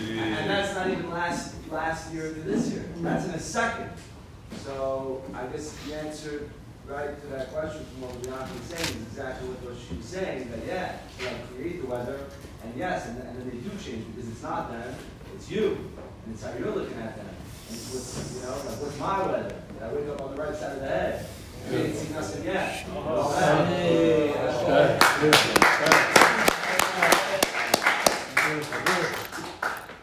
And, 0.00 0.50
that's 0.50 0.74
not 0.74 0.88
even 0.88 1.10
last 1.10 1.54
last 1.70 2.12
year 2.14 2.32
to 2.32 2.40
this 2.40 2.70
year. 2.70 2.88
That's 2.98 3.26
in 3.26 3.32
a 3.32 3.38
second. 3.38 3.90
So 4.64 5.22
I 5.34 5.46
guess 5.46 5.76
the 5.86 5.96
answer 5.96 6.50
right 6.86 7.20
to 7.20 7.26
that 7.28 7.52
question 7.52 7.84
from 7.84 8.08
what 8.08 8.22
Bianca 8.22 8.48
was 8.54 8.64
saying 8.64 8.96
is 8.96 9.02
exactly 9.08 9.48
what 9.48 9.76
she 9.76 9.96
was 9.96 10.06
saying. 10.06 10.50
That 10.50 10.66
yeah, 10.66 10.96
know, 11.20 11.36
create 11.54 11.82
the 11.82 11.86
weather, 11.86 12.20
and 12.64 12.72
yes, 12.74 13.06
and, 13.06 13.20
and 13.20 13.36
then 13.36 13.50
they 13.50 13.56
do 13.56 13.70
change 13.76 14.06
because 14.14 14.30
it's 14.30 14.42
not 14.42 14.72
them, 14.72 14.94
it's 15.38 15.50
you, 15.52 15.78
and 16.26 16.34
it's 16.34 16.42
how 16.42 16.52
you're 16.58 16.72
looking 16.72 16.98
at 16.98 17.16
them. 17.16 17.26
And 17.26 17.36
it's 17.70 17.94
what's, 17.94 18.34
you 18.34 18.42
know, 18.42 18.56
like 18.56 18.82
what's 18.82 18.98
my 18.98 19.22
weather? 19.24 19.54
Did 19.72 19.82
I 19.82 19.92
wake 19.92 20.08
up 20.08 20.22
on 20.22 20.34
the 20.34 20.42
right 20.42 20.54
side 20.54 20.72
of 20.72 20.80
the 20.80 20.88
head? 20.88 21.26
You 21.70 21.78
ain't 21.78 21.94
seen 21.94 22.12
nothing 22.12 22.44
yet. 22.44 22.86
All 22.96 23.30
that. 23.30 23.68
Hey, 23.68 24.32
that's 24.34 24.58
Good. 25.20 25.44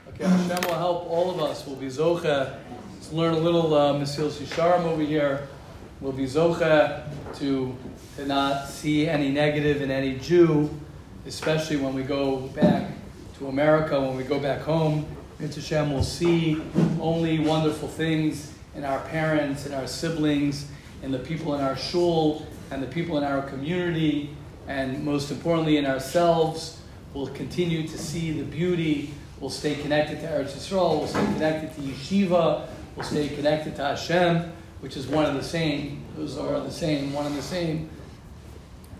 Okay, 0.09 0.23
Hashem 0.23 0.69
will 0.69 0.77
help 0.77 1.09
all 1.09 1.31
of 1.31 1.41
us. 1.41 1.65
We'll 1.67 1.75
be 1.75 1.87
zocha. 1.87 2.57
Let's 2.93 3.11
learn 3.11 3.33
a 3.33 3.39
little 3.39 3.73
uh, 3.73 3.93
Mesilas 3.93 4.37
Yesharim 4.41 4.85
over 4.85 5.01
here. 5.01 5.49
We'll 5.99 6.13
be 6.13 6.25
zocha 6.25 7.09
to, 7.39 7.75
to 8.15 8.25
not 8.25 8.69
see 8.69 9.07
any 9.09 9.29
negative 9.31 9.81
in 9.81 9.91
any 9.91 10.17
Jew, 10.17 10.69
especially 11.25 11.77
when 11.77 11.93
we 11.93 12.03
go 12.03 12.47
back 12.49 12.89
to 13.39 13.47
America, 13.47 13.99
when 13.99 14.15
we 14.15 14.23
go 14.23 14.39
back 14.39 14.61
home. 14.61 15.05
Hashem 15.39 15.91
will 15.91 16.03
see 16.03 16.61
only 17.01 17.39
wonderful 17.39 17.87
things 17.87 18.53
in 18.73 18.83
our 18.83 18.99
parents 19.07 19.65
and 19.65 19.75
our 19.75 19.87
siblings 19.87 20.67
and 21.03 21.13
the 21.13 21.19
people 21.19 21.55
in 21.55 21.61
our 21.61 21.75
shul 21.75 22.47
and 22.71 22.81
the 22.81 22.87
people 22.87 23.17
in 23.17 23.23
our 23.23 23.41
community 23.41 24.29
and 24.67 25.03
most 25.03 25.31
importantly 25.31 25.77
in 25.77 25.85
ourselves. 25.85 26.79
We'll 27.13 27.27
continue 27.27 27.87
to 27.87 27.97
see 27.97 28.31
the 28.31 28.43
beauty. 28.43 29.13
We'll 29.39 29.49
stay 29.49 29.75
connected 29.75 30.21
to 30.21 30.27
Eretz 30.27 30.53
Yisrael. 30.53 30.99
We'll 30.99 31.07
stay 31.07 31.25
connected 31.25 31.75
to 31.75 31.81
Yeshiva. 31.81 32.67
We'll 32.95 33.05
stay 33.05 33.27
connected 33.27 33.75
to 33.75 33.83
Hashem, 33.83 34.51
which 34.79 34.95
is 34.95 35.05
one 35.07 35.25
and 35.25 35.37
the 35.37 35.43
same. 35.43 36.01
Those 36.15 36.37
are 36.37 36.61
the 36.61 36.71
same, 36.71 37.11
one 37.13 37.25
and 37.25 37.37
the 37.37 37.41
same. 37.41 37.89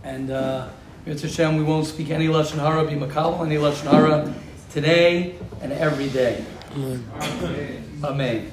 And 0.03 0.31
uh, 0.31 0.67
Hashem, 1.05 1.55
we 1.55 1.63
won't 1.63 1.87
speak 1.87 2.09
any 2.09 2.27
Lashon 2.27 2.59
Hara, 2.59 2.85
be 2.85 2.95
Makal, 2.95 3.45
any 3.45 3.55
Lashon 3.55 3.89
Hara 3.89 4.33
today 4.75 5.33
and 5.61 5.71
every 5.71 6.09
day. 6.09 6.43
Amen. 8.03 8.51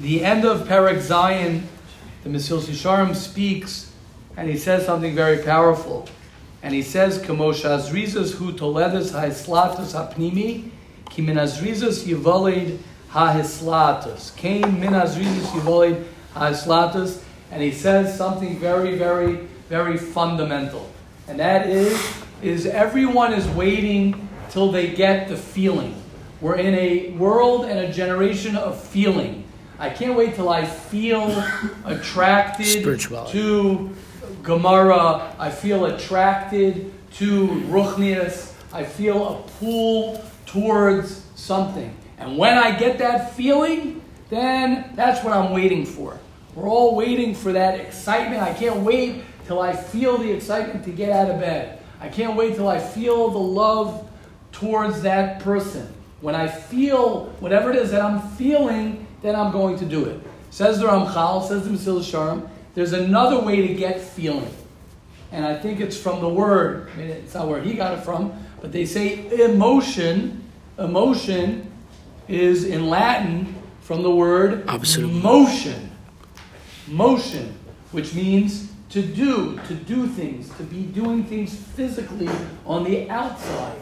The 0.00 0.24
end 0.24 0.44
of 0.44 0.66
Perek 0.66 0.96
Zayin, 0.96 1.62
the 2.24 2.30
Mesilas 2.30 2.64
Yesharim 2.64 3.14
speaks, 3.14 3.92
and 4.36 4.50
he 4.50 4.58
says 4.58 4.84
something 4.84 5.14
very 5.14 5.44
powerful. 5.44 6.08
And 6.64 6.74
he 6.74 6.82
says, 6.82 7.20
"Kamosh 7.20 7.62
azrizas 7.64 8.34
hu 8.34 8.52
toledas 8.52 9.12
ha'eslatus 9.12 9.94
hapnimi, 9.94 10.70
ki 11.08 11.22
min 11.22 11.36
azrizas 11.36 12.04
yivalid 12.04 12.78
ha'eslatus. 13.10 14.34
Kain 14.36 14.80
min 14.80 14.90
azrizas 14.90 15.46
yivalid 15.54 16.04
ha'eslatus." 16.34 17.22
And 17.52 17.62
he 17.62 17.70
says 17.70 18.16
something 18.18 18.58
very, 18.58 18.96
very, 18.96 19.46
very 19.68 19.96
fundamental, 19.96 20.90
and 21.28 21.38
that 21.38 21.68
is, 21.68 21.96
is 22.42 22.66
everyone 22.66 23.32
is 23.32 23.46
waiting 23.50 24.28
till 24.50 24.70
they 24.70 24.90
get 24.90 25.28
the 25.28 25.36
feeling. 25.36 25.94
We're 26.40 26.56
in 26.56 26.74
a 26.74 27.10
world 27.12 27.64
and 27.66 27.78
a 27.78 27.92
generation 27.92 28.56
of 28.56 28.82
feeling. 28.82 29.44
I 29.78 29.90
can't 29.90 30.16
wait 30.16 30.34
till 30.34 30.48
I 30.48 30.64
feel 30.66 31.30
attracted 31.84 33.00
to 33.28 33.96
Gemara. 34.42 35.34
I 35.38 35.50
feel 35.50 35.86
attracted 35.86 36.92
to 37.14 37.46
Ruchnias. 37.68 38.52
I 38.72 38.84
feel 38.84 39.28
a 39.28 39.42
pull 39.58 40.22
towards 40.46 41.24
something. 41.34 41.96
And 42.18 42.36
when 42.36 42.58
I 42.58 42.78
get 42.78 42.98
that 42.98 43.34
feeling, 43.34 44.02
then 44.28 44.92
that's 44.94 45.24
what 45.24 45.32
I'm 45.32 45.52
waiting 45.52 45.84
for. 45.86 46.18
We're 46.54 46.68
all 46.68 46.94
waiting 46.94 47.34
for 47.34 47.52
that 47.52 47.80
excitement. 47.80 48.42
I 48.42 48.52
can't 48.52 48.80
wait 48.80 49.24
till 49.46 49.60
I 49.60 49.74
feel 49.74 50.18
the 50.18 50.30
excitement 50.30 50.84
to 50.84 50.90
get 50.90 51.10
out 51.10 51.30
of 51.30 51.40
bed. 51.40 51.80
I 52.00 52.08
can't 52.08 52.36
wait 52.36 52.54
till 52.54 52.68
I 52.68 52.78
feel 52.78 53.30
the 53.30 53.38
love 53.38 54.08
towards 54.60 55.02
that 55.02 55.40
person. 55.40 55.92
When 56.20 56.34
I 56.34 56.46
feel 56.46 57.26
whatever 57.40 57.70
it 57.70 57.76
is 57.76 57.90
that 57.92 58.02
I'm 58.02 58.20
feeling, 58.32 59.06
then 59.22 59.34
I'm 59.34 59.52
going 59.52 59.78
to 59.78 59.86
do 59.86 60.04
it. 60.04 60.20
Says 60.50 60.78
the 60.78 60.86
Ramchal, 60.86 61.48
says 61.48 61.64
the 61.64 61.70
Mesilas 61.70 62.10
Yesharim, 62.10 62.48
there's 62.74 62.92
another 62.92 63.40
way 63.40 63.66
to 63.66 63.74
get 63.74 64.00
feeling. 64.00 64.54
And 65.32 65.46
I 65.46 65.58
think 65.58 65.80
it's 65.80 65.96
from 65.96 66.20
the 66.20 66.28
word, 66.28 66.90
I 66.92 66.96
mean, 66.96 67.08
it's 67.08 67.34
not 67.34 67.48
where 67.48 67.62
he 67.62 67.74
got 67.74 67.98
it 67.98 68.04
from, 68.04 68.32
but 68.60 68.72
they 68.72 68.84
say 68.84 69.26
emotion, 69.44 70.44
emotion 70.78 71.70
is 72.28 72.64
in 72.64 72.88
Latin 72.88 73.54
from 73.80 74.02
the 74.02 74.10
word 74.10 74.68
of- 74.68 74.98
motion. 75.22 75.90
Motion, 76.86 77.54
which 77.92 78.14
means 78.14 78.70
to 78.90 79.00
do, 79.00 79.58
to 79.68 79.74
do 79.74 80.08
things, 80.08 80.50
to 80.56 80.64
be 80.64 80.82
doing 80.82 81.24
things 81.24 81.54
physically 81.54 82.28
on 82.66 82.84
the 82.84 83.08
outside. 83.08 83.78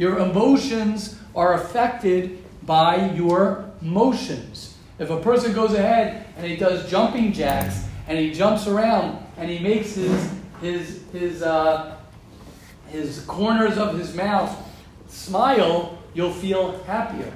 Your 0.00 0.18
emotions 0.20 1.20
are 1.36 1.52
affected 1.52 2.42
by 2.64 3.10
your 3.10 3.70
motions. 3.82 4.78
If 4.98 5.10
a 5.10 5.20
person 5.20 5.52
goes 5.52 5.74
ahead 5.74 6.24
and 6.38 6.46
he 6.46 6.56
does 6.56 6.90
jumping 6.90 7.34
jacks 7.34 7.84
and 8.08 8.18
he 8.18 8.32
jumps 8.32 8.66
around 8.66 9.22
and 9.36 9.50
he 9.50 9.58
makes 9.58 9.94
his 9.96 10.32
his 10.62 11.02
his 11.12 11.42
uh, 11.42 11.98
his 12.88 13.20
corners 13.26 13.76
of 13.76 13.98
his 13.98 14.14
mouth 14.14 14.56
smile, 15.10 15.98
you'll 16.14 16.32
feel 16.32 16.82
happier. 16.84 17.30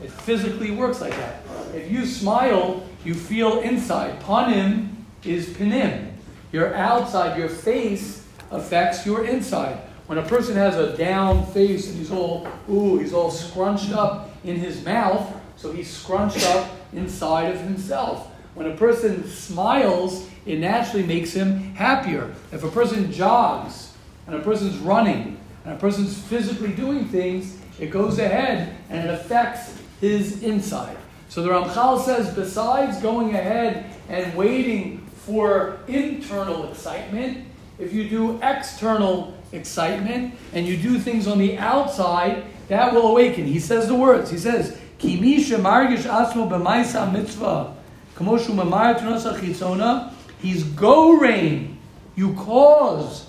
It 0.00 0.12
physically 0.12 0.70
works 0.70 1.00
like 1.00 1.16
that. 1.16 1.42
If 1.74 1.90
you 1.90 2.06
smile 2.06 2.86
you 3.04 3.14
feel 3.14 3.58
inside. 3.62 4.20
Panim 4.20 4.90
is 5.24 5.48
pinim. 5.48 6.12
Your 6.52 6.72
outside, 6.72 7.36
your 7.36 7.48
face 7.48 8.24
affects 8.52 9.04
your 9.04 9.24
inside. 9.24 9.89
When 10.10 10.18
a 10.18 10.26
person 10.26 10.56
has 10.56 10.74
a 10.74 10.96
down 10.96 11.46
face 11.52 11.88
and 11.88 11.96
he's 11.96 12.10
all, 12.10 12.48
ooh, 12.68 12.98
he's 12.98 13.12
all 13.12 13.30
scrunched 13.30 13.92
up 13.92 14.28
in 14.42 14.56
his 14.56 14.84
mouth, 14.84 15.32
so 15.54 15.70
he's 15.70 15.88
scrunched 15.88 16.44
up 16.46 16.68
inside 16.92 17.54
of 17.54 17.60
himself. 17.60 18.26
When 18.54 18.66
a 18.66 18.74
person 18.74 19.24
smiles, 19.28 20.28
it 20.46 20.58
naturally 20.58 21.06
makes 21.06 21.32
him 21.32 21.60
happier. 21.76 22.34
If 22.50 22.64
a 22.64 22.68
person 22.68 23.12
jogs 23.12 23.92
and 24.26 24.34
a 24.34 24.40
person's 24.40 24.78
running 24.78 25.38
and 25.64 25.74
a 25.74 25.78
person's 25.78 26.18
physically 26.18 26.72
doing 26.72 27.04
things, 27.04 27.56
it 27.78 27.92
goes 27.92 28.18
ahead 28.18 28.76
and 28.88 29.08
it 29.08 29.14
affects 29.14 29.78
his 30.00 30.42
inside. 30.42 30.96
So 31.28 31.40
the 31.40 31.50
Ramchal 31.50 32.04
says, 32.04 32.34
besides 32.34 33.00
going 33.00 33.36
ahead 33.36 33.94
and 34.08 34.34
waiting 34.34 35.06
for 35.24 35.78
internal 35.86 36.68
excitement, 36.68 37.46
if 37.78 37.92
you 37.92 38.08
do 38.08 38.40
external 38.42 39.36
excitement 39.52 40.34
and 40.52 40.66
you 40.66 40.76
do 40.76 40.98
things 40.98 41.26
on 41.26 41.38
the 41.38 41.58
outside, 41.58 42.44
that 42.68 42.94
will 42.94 43.08
awaken. 43.08 43.46
He 43.46 43.58
says 43.58 43.88
the 43.88 43.94
words. 43.94 44.30
He 44.30 44.38
says, 44.38 44.78
Kimisha 44.98 45.58
margish 45.58 46.02
asmo 46.02 46.48
b'maisa 46.48 47.12
mitzvah, 47.12 47.74
kamoshu 48.14 48.54
mamar 48.54 48.98
chitzona. 48.98 50.12
He's 50.40 50.64
go 50.64 51.12
rain. 51.12 51.78
You 52.14 52.34
cause 52.34 53.26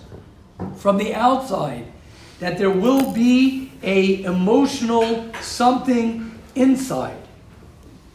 from 0.78 0.98
the 0.98 1.14
outside 1.16 1.86
that 2.40 2.58
there 2.58 2.70
will 2.70 3.14
be 3.14 3.72
a 3.84 4.24
emotional 4.24 5.32
something 5.42 6.38
inside. 6.56 7.18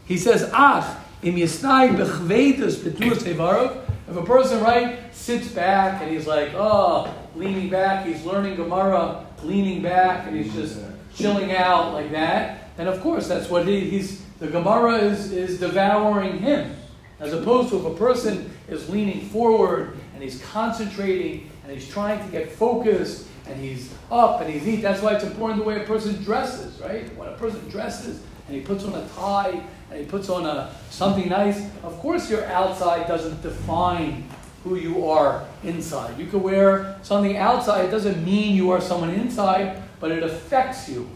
He 0.05 0.17
says, 0.17 0.49
Ach, 0.53 0.97
im 1.21 1.35
yisnai 1.35 1.95
bechvedus 1.95 2.77
betuas 2.77 3.23
tevarov. 3.23 3.83
If 4.09 4.15
a 4.15 4.23
person, 4.23 4.63
right, 4.63 5.13
sits 5.13 5.49
back 5.49 6.01
and 6.01 6.09
he's 6.09 6.25
like, 6.25 6.53
oh, 6.53 7.13
leaning 7.37 7.69
back, 7.69 8.05
he's 8.05 8.23
learning 8.25 8.55
Gemara, 8.55 9.25
leaning 9.43 9.81
back, 9.81 10.27
and 10.27 10.35
he's 10.35 10.53
just 10.53 10.79
chilling 11.15 11.51
out 11.51 11.93
like 11.93 12.11
that, 12.11 12.69
And 12.77 12.87
of 12.87 13.01
course 13.01 13.27
that's 13.27 13.49
what 13.49 13.67
he, 13.67 13.89
he's, 13.89 14.21
the 14.39 14.47
Gemara 14.47 14.97
is, 14.97 15.31
is 15.31 15.59
devouring 15.59 16.39
him. 16.39 16.75
As 17.19 17.33
opposed 17.33 17.69
to 17.69 17.79
if 17.79 17.85
a 17.85 17.95
person 17.95 18.51
is 18.67 18.87
leaning 18.89 19.21
forward 19.29 19.97
and 20.13 20.21
he's 20.21 20.41
concentrating 20.43 21.49
and 21.63 21.71
he's 21.71 21.89
trying 21.89 22.23
to 22.23 22.31
get 22.31 22.51
focused 22.51 23.27
and 23.47 23.59
he's 23.59 23.91
up 24.11 24.41
and 24.41 24.53
he's 24.53 24.63
neat. 24.63 24.81
That's 24.81 25.01
why 25.01 25.15
it's 25.15 25.23
important 25.23 25.59
the 25.61 25.65
way 25.65 25.81
a 25.81 25.85
person 25.85 26.21
dresses, 26.23 26.79
right? 26.79 27.15
When 27.17 27.27
a 27.27 27.37
person 27.37 27.67
dresses 27.69 28.21
and 28.47 28.55
he 28.55 28.61
puts 28.61 28.83
on 28.83 28.93
a 28.93 29.07
tie 29.15 29.63
and 29.89 29.99
he 29.99 30.05
puts 30.05 30.29
on 30.29 30.45
a 30.45 30.75
something 30.91 31.29
nice, 31.29 31.65
of 31.83 31.97
course 31.99 32.29
your 32.29 32.45
outside 32.45 33.07
doesn't 33.07 33.41
define 33.41 34.29
who 34.67 34.75
you 34.75 35.07
are 35.07 35.45
inside. 35.63 36.17
You 36.19 36.27
can 36.27 36.41
wear 36.41 36.99
something 37.01 37.37
outside, 37.37 37.85
it 37.85 37.91
doesn't 37.91 38.23
mean 38.23 38.55
you 38.55 38.71
are 38.71 38.81
someone 38.81 39.09
inside, 39.11 39.81
but 39.99 40.11
it 40.11 40.23
affects 40.23 40.89
you. 40.89 41.09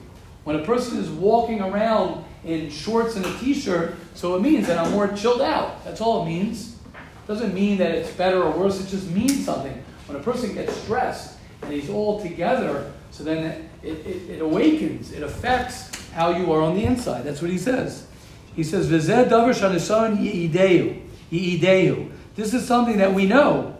When 0.43 0.55
a 0.55 0.63
person 0.63 0.97
is 0.97 1.09
walking 1.09 1.61
around 1.61 2.23
in 2.43 2.69
shorts 2.71 3.15
and 3.15 3.25
a 3.25 3.37
t-shirt, 3.37 3.95
so 4.15 4.35
it 4.35 4.41
means 4.41 4.67
that 4.67 4.77
I'm 4.77 4.91
more 4.91 5.07
chilled 5.09 5.41
out. 5.41 5.83
That's 5.83 6.01
all 6.01 6.23
it 6.23 6.25
means. 6.25 6.77
It 6.93 7.27
doesn't 7.27 7.53
mean 7.53 7.77
that 7.77 7.91
it's 7.91 8.11
better 8.11 8.41
or 8.41 8.51
worse, 8.51 8.79
it 8.83 8.89
just 8.89 9.09
means 9.11 9.45
something. 9.45 9.83
When 10.07 10.19
a 10.19 10.23
person 10.23 10.53
gets 10.53 10.75
stressed 10.77 11.37
and 11.61 11.71
he's 11.71 11.89
all 11.89 12.21
together, 12.21 12.91
so 13.11 13.23
then 13.23 13.69
it, 13.83 13.89
it, 13.89 14.29
it 14.29 14.41
awakens, 14.41 15.11
it 15.11 15.21
affects 15.21 15.91
how 16.11 16.35
you 16.35 16.51
are 16.51 16.61
on 16.61 16.75
the 16.75 16.83
inside. 16.83 17.23
That's 17.23 17.41
what 17.41 17.51
he 17.51 17.57
says. 17.57 18.07
He 18.55 18.63
says, 18.63 18.89
V'zeh 18.89 19.29
davar 19.29 19.53
shanisan 19.53 20.17
yi'ideu. 20.17 21.01
Yi'ideu. 21.31 22.10
This 22.35 22.53
is 22.53 22.65
something 22.65 22.97
that 22.97 23.13
we 23.13 23.25
know. 23.25 23.77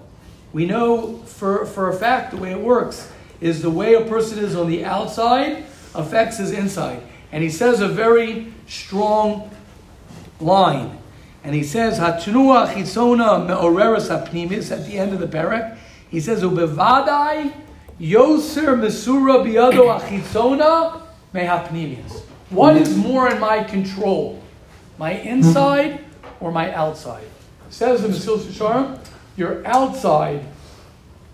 We 0.54 0.66
know 0.66 1.18
for, 1.26 1.66
for 1.66 1.90
a 1.90 1.94
fact 1.94 2.32
the 2.32 2.38
way 2.38 2.52
it 2.52 2.60
works 2.60 3.10
is 3.40 3.62
the 3.62 3.70
way 3.70 3.94
a 3.94 4.02
person 4.02 4.40
is 4.40 4.56
on 4.56 4.70
the 4.70 4.84
outside 4.84 5.64
affects 5.96 6.38
his 6.38 6.52
inside. 6.52 7.02
And 7.32 7.44
he 7.44 7.50
says 7.50 7.80
a 7.80 7.88
very 7.88 8.54
strong 8.68 9.50
line. 10.40 10.98
And 11.44 11.56
he 11.56 11.64
says, 11.64 11.98
Hatnua 11.98 12.74
chitzona 12.74 13.48
me'oreres 13.48 14.10
hapnimis 14.10 14.72
at 14.72 14.86
the 14.86 14.98
end 14.98 15.14
of 15.14 15.20
the 15.20 15.28
parak. 15.28 15.78
He 16.10 16.20
says, 16.20 16.44
Ubevadai 16.44 17.54
yoser 18.00 18.78
mesura 18.78 19.44
biado 19.44 20.00
achitzona 20.00 21.02
mehapnimius. 21.34 22.22
What 22.50 22.76
is 22.76 22.96
more 22.96 23.30
in 23.32 23.40
my 23.40 23.64
control? 23.64 24.44
My 25.00 25.14
inside 25.14 26.04
or 26.42 26.52
my 26.52 26.74
outside? 26.74 27.26
Says 27.72 28.04
in 28.04 28.12
the 28.12 28.18
Mesilas 28.18 28.44
Yesharim, 28.44 29.00
your 29.38 29.66
outside 29.66 30.46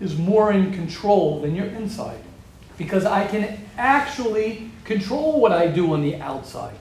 is 0.00 0.16
more 0.16 0.52
in 0.52 0.72
control 0.72 1.40
than 1.40 1.56
your 1.56 1.66
inside. 1.66 2.20
Because 2.78 3.04
I 3.04 3.26
can 3.26 3.60
actually 3.76 4.70
control 4.84 5.40
what 5.40 5.50
I 5.50 5.66
do 5.66 5.92
on 5.92 6.00
the 6.00 6.16
outside. 6.16 6.76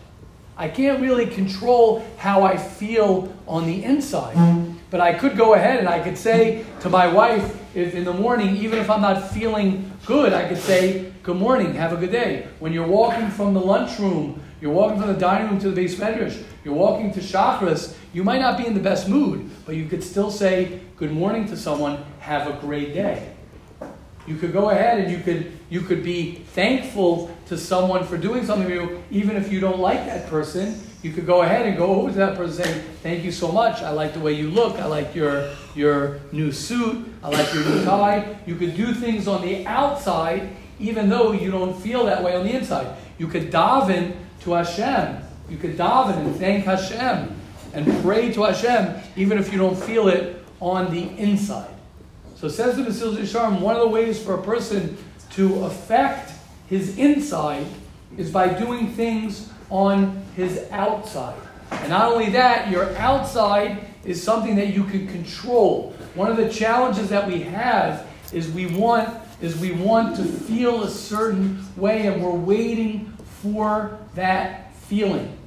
I 0.56 0.70
can't 0.70 1.02
really 1.02 1.26
control 1.26 2.06
how 2.18 2.44
I 2.44 2.56
feel 2.56 3.36
on 3.48 3.66
the 3.66 3.84
inside. 3.84 4.36
But 4.92 5.02
I 5.02 5.14
could 5.14 5.36
go 5.36 5.56
ahead 5.56 5.80
and 5.80 5.90
I 5.90 6.00
could 6.00 6.18
say 6.18 6.64
to 6.82 6.90
my 6.90 7.08
wife, 7.08 7.60
if 7.76 7.96
in 7.96 8.06
the 8.06 8.14
morning, 8.14 8.56
even 8.58 8.80
if 8.80 8.90
I'm 8.90 9.02
not 9.02 9.32
feeling 9.32 9.92
good, 10.06 10.34
I 10.34 10.48
could 10.48 10.58
say, 10.58 11.12
Good 11.24 11.36
morning, 11.36 11.74
have 11.74 11.92
a 11.92 11.98
good 11.98 12.12
day. 12.12 12.48
When 12.60 12.72
you're 12.72 12.88
walking 12.88 13.30
from 13.30 13.54
the 13.54 13.60
lunchroom, 13.60 14.42
you're 14.62 14.72
walking 14.72 15.00
from 15.00 15.08
the 15.08 15.20
dining 15.20 15.50
room 15.50 15.60
to 15.60 15.72
the 15.72 15.82
beis 15.82 15.96
medrash, 15.96 16.44
you're 16.64 16.74
walking 16.74 17.14
to 17.14 17.20
chakras, 17.20 17.96
you 18.14 18.24
might 18.24 18.40
not 18.40 18.58
be 18.58 18.66
in 18.66 18.74
the 18.74 18.80
best 18.80 19.08
mood, 19.08 19.50
but 19.66 19.76
you 19.76 19.88
could 19.88 20.04
still 20.04 20.32
say 20.32 20.80
good 20.98 21.12
morning 21.12 21.48
to 21.48 21.58
someone, 21.58 22.04
have 22.20 22.48
a 22.48 22.60
great 22.60 22.94
day. 22.94 23.34
You 24.26 24.36
could 24.36 24.52
go 24.52 24.70
ahead 24.72 25.00
and 25.00 25.12
you 25.12 25.20
could 25.20 25.54
you 25.70 25.82
could 25.82 26.04
be 26.04 26.36
thankful 26.54 27.36
to 27.48 27.58
someone 27.58 28.06
for 28.06 28.18
doing 28.18 28.46
something 28.46 28.68
for 28.68 28.74
you, 28.74 29.04
even 29.10 29.36
if 29.36 29.52
you 29.52 29.60
don't 29.60 29.80
like 29.80 30.06
that 30.06 30.28
person. 30.28 30.82
You 31.04 31.14
could 31.14 31.26
go 31.26 31.44
ahead 31.44 31.66
and 31.66 31.78
go 31.78 32.02
over 32.02 32.10
to 32.10 32.18
that 32.18 32.36
person 32.36 32.66
Thank 33.04 33.24
you 33.24 33.32
so 33.32 33.52
much. 33.52 33.82
I 33.84 33.92
like 33.92 34.14
the 34.14 34.20
way 34.20 34.34
you 34.34 34.50
look. 34.50 34.80
I 34.80 34.86
like 34.86 35.16
your 35.16 35.54
your 35.76 36.20
new 36.34 36.52
suit. 36.52 37.08
I 37.24 37.30
like 37.30 37.54
your 37.54 37.64
new 37.64 37.86
tie. 37.86 38.38
You 38.46 38.56
could 38.56 38.76
do 38.76 38.94
things 38.94 39.30
on 39.30 39.42
the 39.42 39.66
outside, 39.66 40.50
even 40.78 41.08
though 41.08 41.32
you 41.32 41.50
don't 41.50 41.74
feel 41.74 42.06
that 42.08 42.22
way 42.22 42.36
on 42.36 42.46
the 42.46 42.54
inside. 42.54 42.98
You 43.18 43.28
could 43.28 43.50
daven 43.50 44.18
to 44.42 44.54
Hashem. 44.54 45.24
You 45.50 45.58
could 45.58 45.78
daven 45.78 46.18
and 46.18 46.36
thank 46.36 46.66
Hashem 46.66 47.36
and 47.74 48.04
pray 48.04 48.32
to 48.34 48.44
Hashem, 48.44 49.02
even 49.16 49.38
if 49.38 49.52
you 49.52 49.58
don't 49.58 49.78
feel 49.78 50.08
it 50.08 50.44
on 50.60 50.92
the 50.92 51.10
inside. 51.18 51.70
So 52.36 52.48
says 52.48 52.76
the 52.76 52.84
Mesilas 52.84 53.18
Yesharim, 53.18 53.62
one 53.62 53.76
of 53.76 53.82
the 53.82 53.88
ways 53.88 54.22
for 54.22 54.36
a 54.36 54.42
person 54.42 54.98
to 55.32 55.64
affect 55.66 56.34
his 56.68 56.98
inside 56.98 57.66
is 58.18 58.32
by 58.32 58.48
doing 58.48 58.92
things 58.94 59.52
on 59.70 60.24
his 60.36 60.66
outside. 60.72 61.40
And 61.72 61.90
not 61.90 62.12
only 62.12 62.30
that, 62.32 62.70
your 62.70 62.96
outside 62.98 63.86
is 64.06 64.22
something 64.22 64.56
that 64.56 64.74
you 64.74 64.84
can 64.86 65.08
control. 65.08 65.94
One 66.16 66.32
of 66.32 66.38
the 66.38 66.50
challenges 66.50 67.10
that 67.10 67.28
we 67.28 67.42
have 67.42 68.08
is 68.32 68.50
we 68.52 68.68
want 68.68 69.24
is 69.40 69.56
we 69.58 69.72
want 69.72 70.16
to 70.16 70.24
feel 70.24 70.84
a 70.84 70.90
certain 70.90 71.64
way 71.76 72.08
and 72.08 72.24
we're 72.24 72.32
waiting 72.32 73.14
for 73.42 73.98
that 74.16 74.74
feeling. 74.76 75.38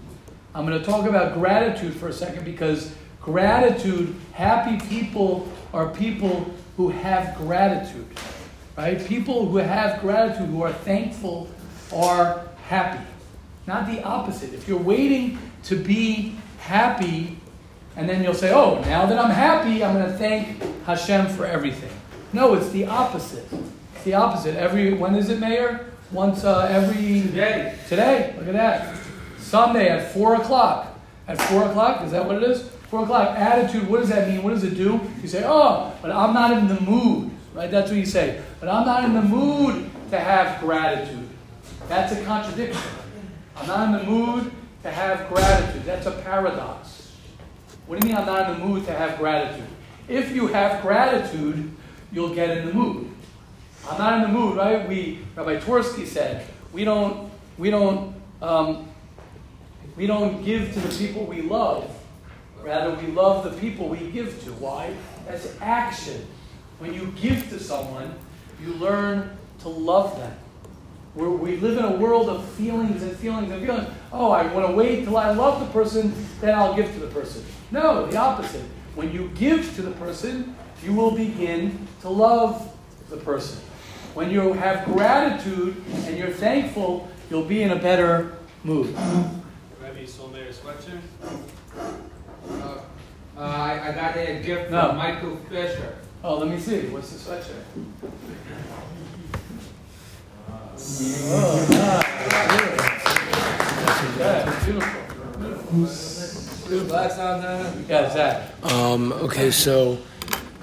I'm 0.55 0.67
going 0.67 0.79
to 0.79 0.85
talk 0.85 1.07
about 1.07 1.35
gratitude 1.35 1.95
for 1.95 2.09
a 2.09 2.13
second 2.13 2.45
because 2.45 2.95
gratitude, 3.21 4.15
happy 4.33 4.85
people 4.89 5.51
are 5.73 5.89
people 5.89 6.53
who 6.77 6.89
have 6.89 7.37
gratitude. 7.37 8.07
Right? 8.77 9.05
People 9.07 9.47
who 9.47 9.59
have 9.59 10.01
gratitude, 10.01 10.49
who 10.49 10.63
are 10.63 10.73
thankful, 10.73 11.49
are 11.93 12.49
happy. 12.67 13.05
Not 13.67 13.87
the 13.87 14.03
opposite. 14.03 14.55
If 14.55 14.67
you're 14.67 14.79
waiting 14.79 15.39
to 15.65 15.77
be 15.77 16.35
happy, 16.59 17.39
and 17.97 18.09
then 18.09 18.23
you'll 18.23 18.35
say, 18.35 18.53
oh, 18.53 18.81
now 18.83 19.07
that 19.07 19.19
I'm 19.19 19.31
happy, 19.31 19.85
I'm 19.85 19.95
going 19.95 20.11
to 20.11 20.17
thank 20.17 20.63
Hashem 20.85 21.27
for 21.29 21.45
everything. 21.45 21.91
No, 22.33 22.55
it's 22.55 22.71
the 22.71 22.87
opposite. 22.87 23.47
It's 23.95 24.05
the 24.05 24.15
opposite. 24.15 24.57
Every 24.57 24.95
when 24.95 25.15
is 25.15 25.29
it, 25.29 25.39
Mayor? 25.39 25.90
Once 26.13 26.43
uh, 26.43 26.67
every 26.71 27.23
Today. 27.23 27.79
Today. 27.89 28.35
Look 28.37 28.49
at 28.49 28.55
that. 28.55 28.97
Sunday 29.39 29.89
at 29.89 30.13
four 30.13 30.35
o'clock. 30.35 30.99
At 31.29 31.41
four 31.43 31.65
o'clock, 31.65 32.03
is 32.05 32.11
that 32.11 32.25
what 32.27 32.37
it 32.37 32.43
is? 32.43 32.63
Four 32.91 33.05
o'clock. 33.05 33.39
Attitude. 33.39 33.89
What 33.89 34.01
does 34.01 34.09
that 34.09 34.29
mean? 34.29 34.43
What 34.43 34.51
does 34.51 34.65
it 34.65 34.75
do? 34.75 35.01
You 35.23 35.29
say, 35.29 35.45
oh, 35.47 35.93
but 36.03 36.11
I'm 36.11 36.35
not 36.35 36.57
in 36.57 36.67
the 36.67 36.81
mood. 36.81 37.31
Right? 37.55 37.71
That's 37.71 37.91
what 37.91 37.99
you 37.99 38.07
say. 38.07 38.43
But 38.59 38.69
I'm 38.69 38.85
not 38.85 39.05
in 39.05 39.15
the 39.15 39.23
mood 39.23 39.89
to 40.11 40.19
have 40.19 40.61
gratitude. 40.61 41.29
That's 41.89 42.13
a 42.13 42.25
contradiction. 42.25 42.83
I'm 43.57 43.67
not 43.69 43.87
in 43.87 44.05
the 44.05 44.11
mood 44.11 44.53
to 44.83 44.91
have 44.91 45.29
gratitude. 45.29 45.85
That's 45.85 46.07
a 46.07 46.13
paradox. 46.13 47.13
What 47.87 48.01
do 48.01 48.09
you 48.09 48.15
mean 48.15 48.21
I'm 48.21 48.27
not 48.27 48.51
in 48.51 48.59
the 48.59 48.67
mood 48.67 48.85
to 48.87 48.93
have 48.93 49.19
gratitude? 49.19 49.67
If 50.09 50.35
you 50.35 50.49
have 50.49 50.83
gratitude, 50.83 51.71
you'll 52.11 52.35
get 52.35 52.57
in 52.57 52.67
the 52.67 52.75
mood. 52.75 53.11
I'm 53.89 53.99
not 53.99 54.15
in 54.15 54.23
the 54.23 54.29
mood, 54.29 54.57
right? 54.57 54.89
We 54.89 55.21
Rabbi 55.37 55.59
Twerski 55.59 56.07
said 56.07 56.47
we 56.73 56.85
don't 56.85 57.31
we 57.59 57.71
don't 57.71 58.15
um, 58.43 58.89
we 59.97 60.07
don't 60.07 60.45
give 60.45 60.73
to 60.75 60.81
the 60.81 60.97
people 60.97 61.25
we 61.25 61.43
love 61.43 61.91
Rather, 62.63 62.95
we 62.95 63.11
love 63.13 63.45
the 63.45 63.59
people 63.59 63.89
we 63.89 64.11
give 64.11 64.43
to. 64.45 64.53
Why? 64.53 64.95
That's 65.27 65.57
action. 65.61 66.27
When 66.79 66.93
you 66.93 67.13
give 67.21 67.49
to 67.51 67.59
someone, 67.59 68.15
you 68.63 68.75
learn 68.75 69.37
to 69.61 69.69
love 69.69 70.17
them. 70.19 70.35
We're, 71.15 71.31
we 71.31 71.57
live 71.57 71.79
in 71.79 71.85
a 71.85 71.97
world 71.97 72.29
of 72.29 72.45
feelings 72.51 73.03
and 73.03 73.17
feelings 73.17 73.51
and 73.51 73.65
feelings. 73.65 73.89
Oh, 74.13 74.31
I 74.31 74.53
want 74.53 74.67
to 74.69 74.73
wait 74.75 75.05
till 75.05 75.17
I 75.17 75.33
love 75.33 75.61
the 75.61 75.67
person, 75.73 76.15
then 76.41 76.55
I'll 76.55 76.75
give 76.75 76.93
to 76.93 77.01
the 77.01 77.09
person. 77.09 77.45
No, 77.71 78.07
the 78.07 78.17
opposite. 78.17 78.65
When 78.95 79.13
you 79.13 79.31
give 79.35 79.75
to 79.77 79.83
the 79.83 79.91
person, 79.93 80.55
you 80.83 80.93
will 80.93 81.11
begin 81.13 81.87
to 82.03 82.09
love 82.09 82.77
the 83.09 83.17
person. 83.17 83.61
When 84.15 84.31
you 84.31 84.53
have 84.55 84.85
gratitude 84.87 85.77
and 86.07 86.17
you're 86.19 86.31
thankful, 86.31 87.09
you'll 87.31 87.45
be 87.45 87.63
in 87.63 87.71
a 87.71 87.77
better 87.77 88.33
mood. 88.65 88.93
Rabbi 89.81 90.05
Solmeir's 90.05 90.59
sweatshirt. 90.59 91.01
Uh, 92.51 92.79
uh, 93.37 93.41
I, 93.41 93.89
I 93.89 93.93
got 93.93 94.17
a 94.17 94.43
gift 94.43 94.71
No. 94.71 94.89
from 94.89 94.97
Michael 94.97 95.37
Fisher. 95.49 95.97
Oh, 96.25 96.39
let 96.39 96.49
me 96.49 96.59
see. 96.59 96.81
What's 96.89 97.13
the 97.13 97.19
sweatshirt? 97.31 97.65
Oh, 101.33 101.67
nice. 101.71 102.07
Beautiful. 104.65 105.01
Beautiful. 106.69 106.97
Yeah, 107.89 108.11
Zach. 108.13 108.51
Um, 108.65 109.13
okay, 109.13 109.51
so 109.51 109.99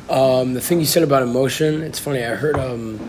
um, 0.09 0.53
the 0.53 0.61
thing 0.61 0.79
you 0.79 0.85
said 0.85 1.03
about 1.03 1.23
emotion, 1.23 1.81
it's 1.81 1.99
funny. 1.99 2.23
I 2.23 2.35
heard 2.35 2.57
um, 2.57 2.97
the 2.97 3.03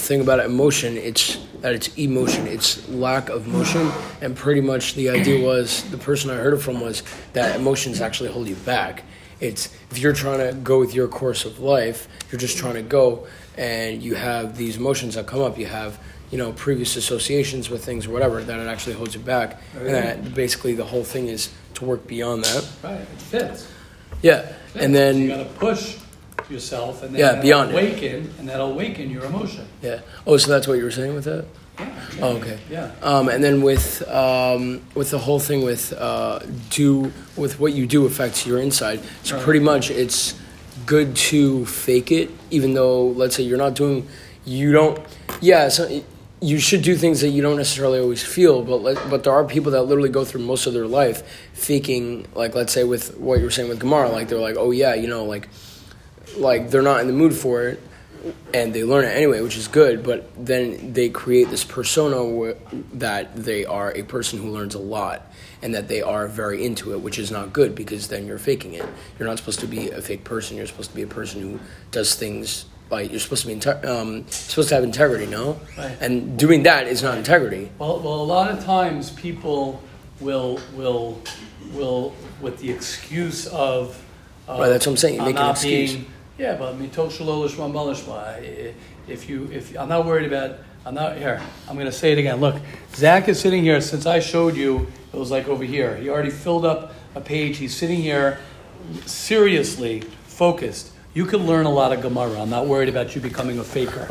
thing 0.00 0.20
about 0.20 0.40
emotion. 0.40 0.96
It's 0.96 1.36
that 1.60 1.74
it's 1.74 1.88
emotion. 1.96 2.46
It's 2.46 2.88
lack 2.88 3.28
of 3.28 3.46
motion, 3.46 3.90
and 4.20 4.36
pretty 4.36 4.60
much 4.60 4.94
the 4.94 5.10
idea 5.10 5.44
was 5.44 5.88
the 5.90 5.98
person 5.98 6.30
I 6.30 6.34
heard 6.34 6.54
it 6.54 6.58
from 6.58 6.80
was 6.80 7.02
that 7.32 7.56
emotions 7.56 8.00
actually 8.00 8.30
hold 8.30 8.48
you 8.48 8.56
back. 8.56 9.04
It's 9.40 9.74
if 9.90 9.98
you're 9.98 10.12
trying 10.12 10.38
to 10.38 10.56
go 10.60 10.78
with 10.78 10.94
your 10.94 11.08
course 11.08 11.44
of 11.44 11.60
life, 11.60 12.08
you're 12.30 12.38
just 12.38 12.58
trying 12.58 12.74
to 12.74 12.82
go, 12.82 13.26
and 13.56 14.02
you 14.02 14.14
have 14.14 14.56
these 14.56 14.76
emotions 14.76 15.14
that 15.14 15.26
come 15.26 15.40
up. 15.40 15.58
You 15.58 15.66
have 15.66 15.98
you 16.30 16.38
know 16.38 16.52
previous 16.52 16.96
associations 16.96 17.70
with 17.70 17.84
things 17.84 18.06
or 18.06 18.10
whatever 18.10 18.42
that 18.42 18.58
it 18.58 18.66
actually 18.66 18.94
holds 18.94 19.14
you 19.14 19.20
back, 19.20 19.60
oh, 19.76 19.80
and 19.80 19.94
that 19.94 20.34
basically 20.34 20.74
the 20.74 20.84
whole 20.84 21.04
thing 21.04 21.28
is 21.28 21.52
to 21.74 21.84
work 21.84 22.06
beyond 22.06 22.44
that. 22.44 22.68
Right, 22.82 23.00
it 23.00 23.06
fits. 23.06 23.70
Yeah, 24.22 24.52
and 24.74 24.94
then 24.94 25.18
you 25.18 25.28
got 25.28 25.38
to 25.38 25.44
push 25.58 25.98
yourself, 26.50 27.02
and 27.02 27.14
then 27.14 27.20
Yeah, 27.20 27.40
beyond 27.40 27.70
it. 27.70 27.74
awaken, 27.74 28.34
and 28.38 28.48
that'll 28.48 28.72
awaken 28.72 29.10
your 29.10 29.24
emotion. 29.24 29.64
Yeah. 29.82 30.00
Oh, 30.26 30.36
so 30.36 30.50
that's 30.50 30.66
what 30.66 30.78
you 30.78 30.84
were 30.84 30.90
saying 30.90 31.14
with 31.14 31.24
that? 31.24 31.44
Yeah. 31.78 31.88
Oh, 32.20 32.36
okay. 32.36 32.58
Yeah. 32.70 32.90
Um, 33.02 33.28
and 33.28 33.42
then 33.42 33.62
with 33.62 34.06
um, 34.10 34.82
with 34.94 35.10
the 35.10 35.18
whole 35.18 35.38
thing 35.40 35.64
with 35.64 35.92
uh, 35.94 36.40
do 36.70 37.12
with 37.36 37.58
what 37.58 37.72
you 37.72 37.86
do 37.86 38.04
affects 38.06 38.46
your 38.46 38.58
inside. 38.58 39.00
So 39.22 39.36
Right. 39.36 39.44
pretty 39.44 39.60
much 39.60 39.90
it's 39.90 40.34
good 40.86 41.14
to 41.16 41.64
fake 41.66 42.12
it, 42.12 42.30
even 42.50 42.74
though 42.74 43.06
let's 43.08 43.36
say 43.36 43.42
you're 43.44 43.56
not 43.58 43.74
doing, 43.74 44.06
you 44.44 44.72
don't. 44.72 44.98
Yeah. 45.40 45.68
So 45.70 46.02
you 46.42 46.58
should 46.58 46.82
do 46.82 46.96
things 46.96 47.20
that 47.22 47.28
you 47.28 47.42
don't 47.42 47.56
necessarily 47.56 47.98
always 48.00 48.22
feel, 48.24 48.62
but 48.62 48.76
let, 48.82 48.96
but 49.10 49.24
there 49.24 49.32
are 49.32 49.44
people 49.44 49.72
that 49.72 49.82
literally 49.82 50.08
go 50.08 50.24
through 50.24 50.40
most 50.42 50.66
of 50.66 50.72
their 50.74 50.86
life 50.86 51.22
faking. 51.54 52.26
Like 52.34 52.54
let's 52.54 52.72
say 52.74 52.84
with 52.84 53.16
what 53.18 53.38
you 53.38 53.44
were 53.44 53.50
saying 53.50 53.68
with 53.70 53.78
Gemara, 53.80 54.10
like 54.10 54.28
they're 54.28 54.38
like, 54.38 54.56
oh 54.58 54.70
yeah, 54.70 54.94
you 54.94 55.06
know, 55.08 55.24
like 55.24 55.48
like 56.36 56.70
they're 56.70 56.82
not 56.82 57.00
in 57.00 57.06
the 57.06 57.12
mood 57.12 57.34
for 57.34 57.62
it 57.68 57.80
and 58.52 58.74
they 58.74 58.84
learn 58.84 59.04
it 59.04 59.08
anyway 59.08 59.40
which 59.40 59.56
is 59.56 59.66
good 59.66 60.02
but 60.02 60.30
then 60.36 60.92
they 60.92 61.08
create 61.08 61.48
this 61.48 61.64
persona 61.64 62.18
wh- 62.52 62.72
that 62.92 63.34
they 63.34 63.64
are 63.64 63.92
a 63.96 64.02
person 64.02 64.38
who 64.38 64.50
learns 64.50 64.74
a 64.74 64.78
lot 64.78 65.26
and 65.62 65.74
that 65.74 65.88
they 65.88 66.02
are 66.02 66.28
very 66.28 66.62
into 66.64 66.92
it 66.92 67.00
which 67.00 67.18
is 67.18 67.30
not 67.30 67.52
good 67.52 67.74
because 67.74 68.08
then 68.08 68.26
you're 68.26 68.38
faking 68.38 68.74
it 68.74 68.84
you're 69.18 69.26
not 69.26 69.38
supposed 69.38 69.60
to 69.60 69.66
be 69.66 69.90
a 69.90 70.02
fake 70.02 70.22
person 70.24 70.56
you're 70.56 70.66
supposed 70.66 70.90
to 70.90 70.96
be 70.96 71.02
a 71.02 71.06
person 71.06 71.40
who 71.40 71.58
does 71.92 72.14
things 72.14 72.66
like 72.90 73.10
you're 73.10 73.20
supposed 73.20 73.42
to 73.42 73.48
be 73.48 73.54
inte- 73.54 73.84
um, 73.86 74.26
supposed 74.28 74.68
to 74.68 74.74
have 74.74 74.84
integrity 74.84 75.24
no 75.26 75.58
Right. 75.78 75.96
and 76.02 76.38
doing 76.38 76.64
that 76.64 76.86
is 76.88 77.02
not 77.02 77.16
integrity 77.16 77.70
Well, 77.78 78.00
well, 78.00 78.20
a 78.20 78.24
lot 78.24 78.50
of 78.50 78.62
times 78.64 79.10
people 79.10 79.82
will 80.20 80.60
will 80.76 81.22
will 81.72 82.14
with 82.42 82.58
the 82.58 82.70
excuse 82.70 83.46
of, 83.46 83.98
of 84.48 84.60
Right, 84.60 84.68
that's 84.68 84.84
what 84.86 84.92
I'm 84.92 84.96
saying, 84.98 85.14
you 85.14 85.22
make 85.22 85.38
an 85.38 85.50
excuse. 85.50 85.92
Being, 85.94 86.06
yeah, 86.40 86.56
but 86.56 86.78
lishma 86.78 87.70
balishma. 87.70 88.74
If 89.06 89.28
you 89.28 89.50
if 89.52 89.78
I'm 89.78 89.90
not 89.90 90.06
worried 90.06 90.26
about 90.26 90.58
I'm 90.86 90.94
not 90.94 91.18
here. 91.18 91.42
I'm 91.68 91.74
going 91.74 91.84
to 91.84 91.92
say 91.92 92.12
it 92.12 92.18
again. 92.18 92.40
Look, 92.40 92.56
Zach 92.94 93.28
is 93.28 93.38
sitting 93.38 93.62
here. 93.62 93.82
Since 93.82 94.06
I 94.06 94.20
showed 94.20 94.56
you, 94.56 94.90
it 95.12 95.16
was 95.16 95.30
like 95.30 95.46
over 95.46 95.62
here. 95.62 95.94
He 95.96 96.08
already 96.08 96.30
filled 96.30 96.64
up 96.64 96.94
a 97.14 97.20
page. 97.20 97.58
He's 97.58 97.76
sitting 97.76 98.00
here, 98.00 98.38
seriously 99.04 100.00
focused. 100.24 100.92
You 101.12 101.26
can 101.26 101.46
learn 101.46 101.66
a 101.66 101.70
lot 101.70 101.92
of 101.92 102.00
Gemara. 102.00 102.40
I'm 102.40 102.48
not 102.48 102.66
worried 102.66 102.88
about 102.88 103.14
you 103.14 103.20
becoming 103.20 103.58
a 103.58 103.64
faker. 103.64 104.08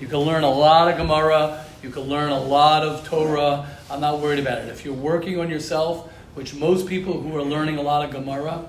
You 0.00 0.08
can 0.08 0.18
learn 0.18 0.42
a 0.42 0.50
lot 0.50 0.90
of 0.90 0.96
Gemara. 0.96 1.64
You 1.84 1.90
can 1.90 2.02
learn 2.02 2.32
a 2.32 2.40
lot 2.40 2.82
of 2.82 3.06
Torah. 3.06 3.68
I'm 3.88 4.00
not 4.00 4.18
worried 4.18 4.40
about 4.40 4.58
it. 4.58 4.68
If 4.68 4.84
you're 4.84 4.94
working 4.94 5.38
on 5.38 5.48
yourself, 5.48 6.10
which 6.34 6.52
most 6.52 6.88
people 6.88 7.20
who 7.20 7.36
are 7.36 7.44
learning 7.44 7.76
a 7.76 7.82
lot 7.82 8.04
of 8.04 8.10
Gemara 8.10 8.68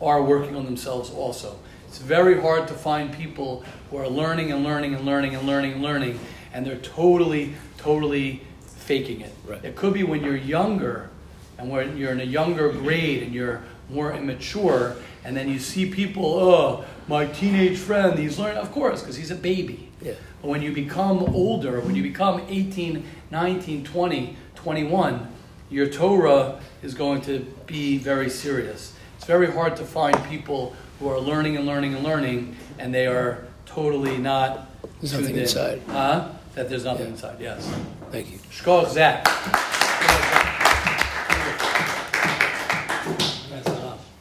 are 0.00 0.22
working 0.22 0.54
on 0.54 0.64
themselves 0.64 1.10
also. 1.10 1.58
It's 1.88 1.98
very 1.98 2.38
hard 2.38 2.68
to 2.68 2.74
find 2.74 3.10
people 3.12 3.64
who 3.90 3.96
are 3.96 4.08
learning 4.08 4.52
and 4.52 4.62
learning 4.62 4.94
and 4.94 5.06
learning 5.06 5.34
and 5.34 5.46
learning 5.46 5.72
and 5.72 5.82
learning, 5.82 6.20
and 6.52 6.66
they're 6.66 6.76
totally, 6.76 7.54
totally 7.78 8.42
faking 8.60 9.22
it. 9.22 9.34
Right. 9.46 9.64
It 9.64 9.74
could 9.74 9.94
be 9.94 10.04
when 10.04 10.22
you're 10.22 10.36
younger 10.36 11.08
and 11.56 11.70
when 11.70 11.96
you're 11.96 12.12
in 12.12 12.20
a 12.20 12.24
younger 12.24 12.70
grade 12.70 13.22
and 13.22 13.34
you're 13.34 13.62
more 13.88 14.12
immature, 14.12 14.96
and 15.24 15.34
then 15.34 15.48
you 15.48 15.58
see 15.58 15.90
people, 15.90 16.26
oh, 16.26 16.84
my 17.08 17.24
teenage 17.24 17.78
friend, 17.78 18.18
he's 18.18 18.38
learning, 18.38 18.58
of 18.58 18.70
course, 18.70 19.00
because 19.00 19.16
he's 19.16 19.30
a 19.30 19.34
baby. 19.34 19.90
Yeah. 20.02 20.12
But 20.42 20.48
when 20.48 20.60
you 20.60 20.72
become 20.72 21.18
older, 21.20 21.80
when 21.80 21.94
you 21.94 22.02
become 22.02 22.42
18, 22.48 23.02
19, 23.30 23.84
20, 23.84 24.36
21, 24.54 25.32
your 25.70 25.88
Torah 25.88 26.60
is 26.82 26.92
going 26.92 27.22
to 27.22 27.40
be 27.66 27.96
very 27.96 28.28
serious. 28.28 28.92
It's 29.16 29.26
very 29.26 29.50
hard 29.50 29.74
to 29.78 29.84
find 29.84 30.22
people 30.24 30.76
who 30.98 31.08
are 31.08 31.18
learning 31.20 31.56
and 31.56 31.66
learning 31.66 31.94
and 31.94 32.04
learning, 32.04 32.56
and 32.78 32.92
they 32.94 33.06
are 33.06 33.44
totally 33.66 34.18
not. 34.18 34.68
There's 35.00 35.12
tuned 35.12 35.22
nothing 35.22 35.36
in. 35.36 35.42
inside. 35.42 35.82
Huh? 35.88 36.28
That 36.54 36.68
there's 36.68 36.84
nothing 36.84 37.06
Yeah. 37.06 37.12
inside, 37.12 37.36
yes. 37.40 37.72
thank 38.10 38.30
you 38.32 38.38
Shkoch, 38.50 38.88
Zach. 38.88 39.24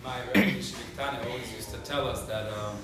My 0.03 0.19
Rebbe 0.33 0.59
Shviktana 0.59 1.25
always 1.25 1.51
used 1.53 1.71
to 1.71 1.77
tell 1.79 2.07
us 2.07 2.21
that 2.23 2.47
um, 2.53 2.77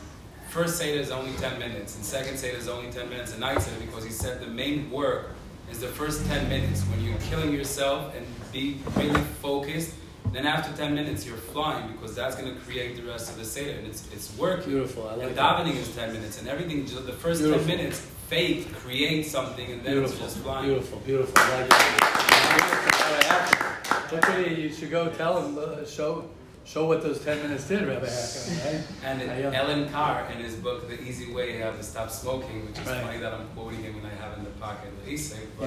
first 0.50 0.78
Seder 0.78 1.00
is 1.00 1.12
only 1.12 1.32
10 1.38 1.58
minutes, 1.60 1.96
and 1.96 2.04
second 2.04 2.38
Seder 2.38 2.58
is 2.58 2.68
only 2.68 2.92
10 2.92 3.10
minutes, 3.10 3.32
and 3.32 3.40
night 3.40 3.62
Seder, 3.62 3.80
because 3.80 4.04
he 4.04 4.10
said 4.12 4.42
the 4.42 4.48
main 4.48 4.90
work 4.92 5.32
is 5.72 5.80
the 5.80 5.88
first 5.88 6.26
10 6.26 6.50
minutes 6.50 6.82
when 6.84 7.02
you're 7.04 7.18
killing 7.20 7.54
yourself 7.54 8.14
and 8.16 8.26
be 8.52 8.80
really 8.98 9.22
focused. 9.42 9.94
Then 10.32 10.46
after 10.48 10.76
10 10.76 10.96
minutes, 10.96 11.26
you're 11.28 11.38
flying 11.38 11.92
because 11.92 12.16
that's 12.16 12.36
going 12.36 12.52
to 12.54 12.60
create 12.62 12.96
the 12.96 13.04
rest 13.04 13.30
of 13.30 13.38
the 13.38 13.46
Seder, 13.46 13.78
and 13.78 13.86
it's, 13.88 14.08
it's 14.12 14.36
working. 14.38 14.72
Beautiful. 14.72 15.08
I 15.10 15.16
like 15.16 15.28
and 15.30 15.38
davening 15.38 15.76
is 15.76 15.94
10 15.96 16.12
minutes, 16.14 16.40
and 16.40 16.48
everything, 16.48 16.86
just 16.86 17.06
the 17.06 17.14
first 17.14 17.42
Beautiful. 17.42 17.68
10 17.68 17.78
minutes, 17.78 18.00
faith 18.30 18.74
creates 18.84 19.30
something, 19.30 19.70
and 19.72 19.84
then 19.84 19.94
Beautiful, 19.94 20.26
it's 20.26 20.34
just 20.34 20.44
flying. 20.44 20.66
beautiful, 20.66 21.00
beautiful. 21.00 21.34
I 21.38 21.62
like 21.62 21.72
it. 21.72 21.78
Look 24.12 24.28
what 24.28 24.48
he- 24.48 24.62
you 24.62 24.72
should 24.74 24.90
go 24.92 25.10
tell 25.10 25.42
him, 25.44 25.58
uh, 25.58 25.86
show, 25.86 26.26
show 26.66 26.86
what 26.88 27.02
those 27.04 27.20
ten 27.24 27.42
minutes 27.44 27.68
did, 27.68 27.86
Rabbi 27.88 28.08
Hacker, 28.08 28.66
right? 28.66 28.82
And 29.04 29.32
I, 29.32 29.44
uh, 29.44 29.54
Allen 29.64 29.90
Carr, 29.90 30.28
in 30.32 30.40
his 30.44 30.56
book, 30.56 30.88
The 30.90 31.00
Easy 31.02 31.32
Way 31.34 31.60
How 31.60 31.72
to 31.72 31.84
Stop 31.84 32.10
Smoking, 32.12 32.66
which 32.68 32.80
is 32.80 32.86
Right. 32.88 33.02
funny 33.04 33.18
that 33.20 33.34
I'm 33.34 33.48
quoting 33.56 33.82
him 33.84 33.96
when 34.02 34.12
I 34.12 34.16
have 34.16 34.38
in 34.38 34.44
the 34.46 34.52
pocket 34.52 34.90
the 35.06 35.14
essay, 35.14 35.40
but 35.60 35.66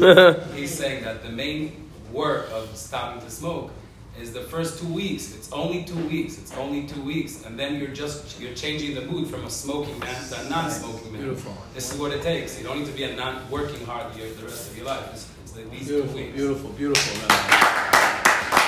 Yeah. 0.00 0.06
uh, 0.06 0.34
he's 0.54 0.74
saying 0.76 1.02
that 1.04 1.22
the 1.24 1.30
main 1.30 1.88
work 2.12 2.50
of 2.52 2.74
stopping 2.76 3.20
to 3.20 3.30
smoke 3.30 3.70
is 4.20 4.32
the 4.32 4.40
first 4.40 4.80
two 4.80 4.92
weeks. 4.92 5.34
It's 5.34 5.52
only 5.52 5.84
two 5.84 5.96
weeks. 6.08 6.38
It's 6.38 6.52
only 6.56 6.86
two 6.86 7.00
weeks, 7.02 7.44
and 7.44 7.58
then 7.58 7.78
you're 7.78 7.88
just 7.88 8.40
you're 8.40 8.54
changing 8.54 8.94
the 8.94 9.02
mood 9.02 9.28
from 9.28 9.44
a 9.44 9.50
smoking 9.50 9.98
man 10.00 10.28
to 10.28 10.40
a 10.40 10.48
non-smoking 10.48 11.12
man. 11.12 11.22
Beautiful. 11.22 11.54
This 11.74 11.92
is 11.92 11.98
what 12.00 12.12
it 12.12 12.22
takes. 12.22 12.58
You 12.58 12.64
don't 12.64 12.78
need 12.78 12.86
to 12.86 12.92
be 12.92 13.04
a 13.04 13.14
non 13.16 13.48
working 13.50 13.84
hard 13.86 14.12
the, 14.14 14.22
the 14.22 14.44
rest 14.44 14.70
of 14.70 14.76
your 14.76 14.86
life. 14.86 15.08
It's, 15.12 15.28
it's 15.44 15.56
at 15.58 15.70
least 15.70 15.88
two 15.88 16.02
Beautiful, 16.02 16.16
weeks. 16.20 16.36
beautiful, 16.36 16.70
beautiful. 16.70 17.28
Rabbi. 17.28 17.58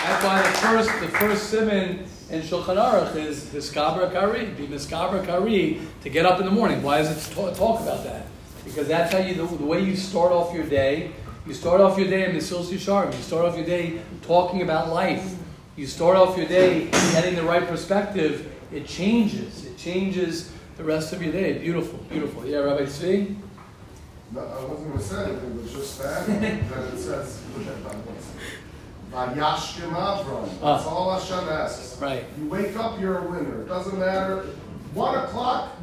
That's 0.06 0.24
why 0.24 0.42
the 0.42 0.56
first, 0.58 1.00
the 1.00 1.08
first 1.18 1.50
simon 1.50 2.04
in 2.30 2.42
Shulchan 2.42 2.76
Aruch 2.76 3.16
is 3.16 3.44
Miskabra 3.46 4.10
Kari, 4.12 4.46
be 4.46 4.66
Miskabra 4.66 5.24
Kari, 5.24 5.80
to 6.02 6.10
get 6.10 6.24
up 6.26 6.38
in 6.40 6.46
the 6.46 6.50
morning. 6.52 6.82
Why 6.82 7.00
is 7.00 7.10
it 7.10 7.34
ta- 7.34 7.52
talk 7.52 7.80
about 7.80 8.04
that? 8.04 8.26
Because 8.64 8.88
that's 8.88 9.12
how 9.12 9.18
you, 9.18 9.34
the, 9.34 9.44
the 9.56 9.64
way 9.64 9.80
you 9.82 9.96
start 9.96 10.32
off 10.32 10.54
your 10.54 10.64
day, 10.64 11.10
you 11.46 11.54
start 11.54 11.80
off 11.80 11.98
your 11.98 12.08
day 12.08 12.28
in 12.28 12.36
Mesilas 12.36 12.66
Yesharim. 12.66 13.14
You 13.14 13.22
start 13.22 13.46
off 13.46 13.56
your 13.56 13.66
day 13.66 14.00
talking 14.22 14.62
about 14.62 14.90
life. 14.90 15.36
You 15.76 15.86
start 15.86 16.16
off 16.16 16.36
your 16.36 16.46
day 16.46 16.90
getting 17.12 17.34
the 17.34 17.42
right 17.42 17.66
perspective. 17.66 18.52
It 18.72 18.86
changes. 18.86 19.64
It 19.64 19.76
changes 19.78 20.52
the 20.76 20.84
rest 20.84 21.12
of 21.12 21.22
your 21.22 21.32
day. 21.32 21.58
Beautiful, 21.58 21.98
beautiful. 22.10 22.46
Yeah, 22.46 22.58
Rabbi 22.58 22.82
Tzvi? 22.82 23.36
No, 24.32 24.40
I 24.40 24.64
wasn't 24.64 24.88
going 24.88 24.98
to 24.98 25.04
say 25.04 25.24
anything, 25.24 25.56
but 25.56 25.72
just 25.72 25.98
that, 25.98 26.26
that 26.26 26.94
it 26.94 26.98
says, 26.98 27.42
Avram. 29.12 30.48
Ah. 30.62 30.76
That's 30.76 30.86
all 30.86 31.18
Hashem 31.18 31.48
asks. 31.48 32.00
Right. 32.00 32.24
You 32.38 32.48
wake 32.48 32.76
up, 32.76 33.00
you're 33.00 33.18
a 33.18 33.30
winner. 33.30 33.62
It 33.62 33.68
doesn't 33.68 33.98
matter. 33.98 34.42
One 34.94 35.16
o'clock, 35.16 35.76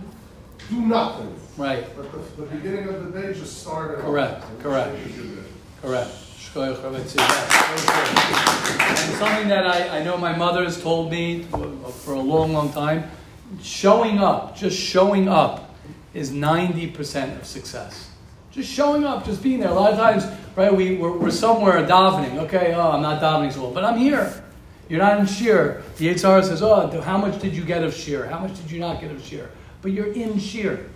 do 0.69 0.81
nothing. 0.81 1.35
Right. 1.57 1.85
But 1.95 2.11
the, 2.11 2.43
the 2.43 2.47
beginning 2.55 2.87
of 2.87 3.11
the 3.11 3.21
day 3.21 3.33
just 3.33 3.61
started. 3.61 3.99
Correct, 3.99 4.45
correct. 4.59 4.95
Correct. 5.81 6.09
And 6.55 7.07
something 9.19 9.47
that 9.47 9.67
I, 9.67 9.99
I 9.99 10.03
know 10.03 10.17
my 10.17 10.35
mother 10.35 10.63
has 10.63 10.81
told 10.81 11.11
me 11.11 11.43
for 11.43 12.13
a 12.13 12.19
long, 12.19 12.53
long 12.53 12.71
time, 12.71 13.09
showing 13.61 14.17
up, 14.17 14.55
just 14.55 14.77
showing 14.77 15.27
up, 15.27 15.75
is 16.13 16.31
90% 16.31 17.39
of 17.39 17.45
success. 17.45 18.09
Just 18.49 18.71
showing 18.71 19.03
up, 19.03 19.23
just 19.23 19.43
being 19.43 19.59
there. 19.59 19.69
A 19.69 19.73
lot 19.73 19.91
of 19.91 19.99
times, 19.99 20.25
right, 20.55 20.73
we, 20.73 20.95
we're, 20.95 21.15
we're 21.15 21.29
somewhere 21.29 21.85
davening. 21.85 22.39
Okay, 22.45 22.73
oh, 22.73 22.91
I'm 22.91 23.03
not 23.03 23.21
davening 23.21 23.53
so 23.53 23.61
well, 23.63 23.71
but 23.71 23.83
I'm 23.83 23.99
here. 23.99 24.43
You're 24.89 24.99
not 24.99 25.19
in 25.19 25.25
shiur. 25.25 25.83
The 25.97 26.09
HR 26.09 26.41
says, 26.41 26.63
oh, 26.63 27.01
how 27.01 27.17
much 27.17 27.39
did 27.39 27.53
you 27.53 27.63
get 27.63 27.83
of 27.83 27.93
shiur? 27.93 28.27
How 28.27 28.39
much 28.39 28.59
did 28.59 28.71
you 28.71 28.79
not 28.79 28.99
get 28.99 29.11
of 29.11 29.17
shiur? 29.17 29.47
But 29.83 29.91
you're 29.91 30.11
in 30.11 30.33
shiur. 30.33 30.87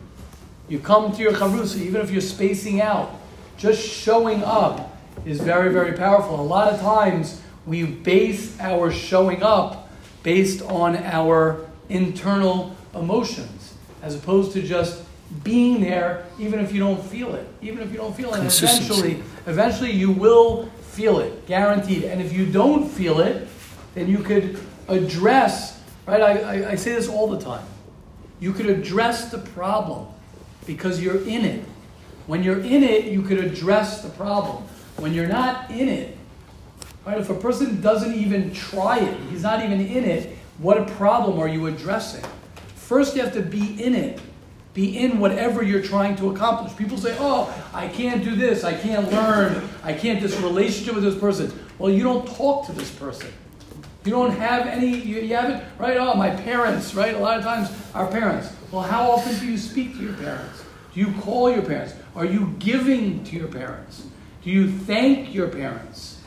You 0.69 0.79
come 0.79 1.11
to 1.11 1.21
your 1.21 1.33
chavrusa, 1.33 1.81
even 1.81 2.01
if 2.01 2.09
you're 2.09 2.21
spacing 2.21 2.81
out, 2.81 3.20
just 3.57 3.81
showing 3.87 4.43
up 4.43 4.97
is 5.25 5.39
very, 5.39 5.71
very 5.71 5.93
powerful. 5.97 6.39
A 6.39 6.41
lot 6.41 6.71
of 6.73 6.79
times 6.79 7.41
we 7.65 7.85
base 7.85 8.59
our 8.59 8.91
showing 8.91 9.43
up 9.43 9.89
based 10.23 10.61
on 10.63 10.95
our 10.97 11.65
internal 11.89 12.75
emotions, 12.95 13.75
as 14.01 14.15
opposed 14.15 14.53
to 14.53 14.61
just 14.61 15.03
being 15.43 15.81
there, 15.81 16.25
even 16.39 16.59
if 16.59 16.73
you 16.73 16.79
don't 16.79 17.03
feel 17.03 17.35
it. 17.35 17.47
Even 17.61 17.79
if 17.79 17.91
you 17.91 17.97
don't 17.97 18.15
feel 18.15 18.33
it, 18.33 18.39
and 18.39 18.47
eventually, 18.47 19.23
eventually 19.45 19.91
you 19.91 20.11
will 20.11 20.65
feel 20.91 21.19
it, 21.19 21.45
guaranteed. 21.45 22.03
And 22.03 22.21
if 22.21 22.33
you 22.33 22.45
don't 22.45 22.87
feel 22.87 23.19
it, 23.19 23.47
then 23.95 24.09
you 24.09 24.19
could 24.19 24.59
address. 24.87 25.81
Right? 26.05 26.21
I, 26.21 26.39
I, 26.39 26.71
I 26.71 26.75
say 26.75 26.93
this 26.93 27.07
all 27.07 27.27
the 27.29 27.39
time. 27.39 27.65
You 28.39 28.53
could 28.53 28.65
address 28.65 29.31
the 29.31 29.37
problem 29.37 30.07
because 30.65 31.01
you're 31.01 31.23
in 31.27 31.45
it. 31.45 31.65
When 32.31 32.43
you're 32.43 32.61
in 32.61 32.81
it, 32.81 33.11
you 33.11 33.23
could 33.23 33.39
address 33.39 34.03
the 34.03 34.09
problem. 34.11 34.63
When 34.95 35.13
you're 35.13 35.27
not 35.27 35.69
in 35.69 35.89
it, 35.89 36.17
right? 37.05 37.17
If 37.17 37.29
a 37.29 37.33
person 37.33 37.81
doesn't 37.81 38.13
even 38.13 38.53
try 38.53 38.99
it, 38.99 39.19
he's 39.29 39.43
not 39.43 39.65
even 39.65 39.85
in 39.85 40.05
it, 40.05 40.37
what 40.57 40.77
a 40.77 40.85
problem 40.93 41.39
are 41.39 41.49
you 41.49 41.67
addressing? 41.67 42.23
First, 42.75 43.17
you 43.17 43.21
have 43.21 43.33
to 43.33 43.41
be 43.41 43.83
in 43.83 43.93
it. 43.93 44.21
Be 44.73 44.97
in 44.97 45.19
whatever 45.19 45.61
you're 45.61 45.81
trying 45.81 46.15
to 46.15 46.29
accomplish. 46.29 46.73
People 46.77 46.97
say, 46.97 47.17
oh, 47.19 47.53
I 47.73 47.89
can't 47.89 48.23
do 48.23 48.33
this, 48.33 48.63
I 48.63 48.75
can't 48.75 49.11
learn, 49.11 49.67
I 49.83 49.91
can't 49.91 50.21
this 50.21 50.39
relationship 50.39 50.95
with 50.95 51.03
this 51.03 51.19
person. 51.19 51.51
Well, 51.79 51.91
you 51.91 52.03
don't 52.03 52.25
talk 52.25 52.65
to 52.67 52.71
this 52.71 52.91
person. 52.91 53.27
You 54.05 54.11
don't 54.13 54.31
have 54.31 54.67
any, 54.67 54.87
you, 54.87 55.19
you 55.19 55.35
haven't, 55.35 55.65
right? 55.77 55.97
Oh, 55.97 56.13
my 56.13 56.29
parents, 56.29 56.95
right? 56.95 57.13
A 57.13 57.19
lot 57.19 57.37
of 57.37 57.43
times, 57.43 57.69
our 57.93 58.07
parents. 58.07 58.53
Well, 58.71 58.83
how 58.83 59.11
often 59.11 59.37
do 59.37 59.47
you 59.47 59.57
speak 59.57 59.97
to 59.97 60.01
your 60.01 60.13
parents? 60.13 60.63
Do 60.93 60.99
you 60.99 61.13
call 61.21 61.51
your 61.51 61.61
parents? 61.61 61.93
Are 62.15 62.25
you 62.25 62.55
giving 62.59 63.23
to 63.25 63.35
your 63.35 63.47
parents? 63.47 64.05
Do 64.43 64.49
you 64.49 64.69
thank 64.69 65.33
your 65.33 65.47
parents? 65.47 66.19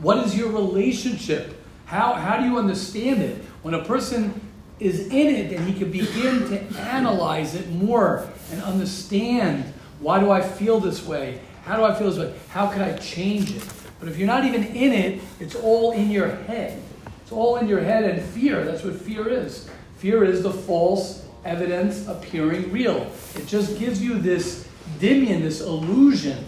What 0.00 0.18
is 0.26 0.36
your 0.36 0.50
relationship? 0.50 1.62
How, 1.84 2.14
how 2.14 2.38
do 2.38 2.44
you 2.46 2.58
understand 2.58 3.22
it? 3.22 3.44
When 3.62 3.74
a 3.74 3.84
person 3.84 4.40
is 4.78 5.08
in 5.08 5.34
it, 5.34 5.50
then 5.50 5.66
he 5.66 5.78
can 5.78 5.90
begin 5.90 6.48
to 6.48 6.60
analyze 6.80 7.54
it 7.54 7.68
more 7.68 8.26
and 8.50 8.62
understand 8.62 9.64
why 9.98 10.18
do 10.20 10.30
I 10.30 10.40
feel 10.40 10.80
this 10.80 11.04
way? 11.04 11.40
How 11.64 11.76
do 11.76 11.84
I 11.84 11.94
feel 11.94 12.10
this 12.10 12.18
way? 12.18 12.34
How 12.48 12.68
can 12.68 12.80
I 12.80 12.96
change 12.96 13.54
it? 13.54 13.62
But 13.98 14.08
if 14.08 14.16
you're 14.16 14.26
not 14.26 14.46
even 14.46 14.64
in 14.64 14.92
it, 14.92 15.20
it's 15.38 15.54
all 15.54 15.92
in 15.92 16.10
your 16.10 16.28
head. 16.28 16.80
It's 17.22 17.32
all 17.32 17.56
in 17.56 17.68
your 17.68 17.80
head 17.80 18.04
and 18.04 18.22
fear. 18.22 18.64
That's 18.64 18.82
what 18.82 18.94
fear 18.94 19.28
is. 19.28 19.68
Fear 19.98 20.24
is 20.24 20.42
the 20.42 20.52
false 20.52 21.26
evidence 21.44 22.06
appearing 22.06 22.70
real. 22.72 23.10
It 23.34 23.46
just 23.46 23.78
gives 23.78 24.02
you 24.02 24.18
this 24.18 24.68
dimion, 24.98 25.42
this 25.42 25.60
illusion, 25.60 26.44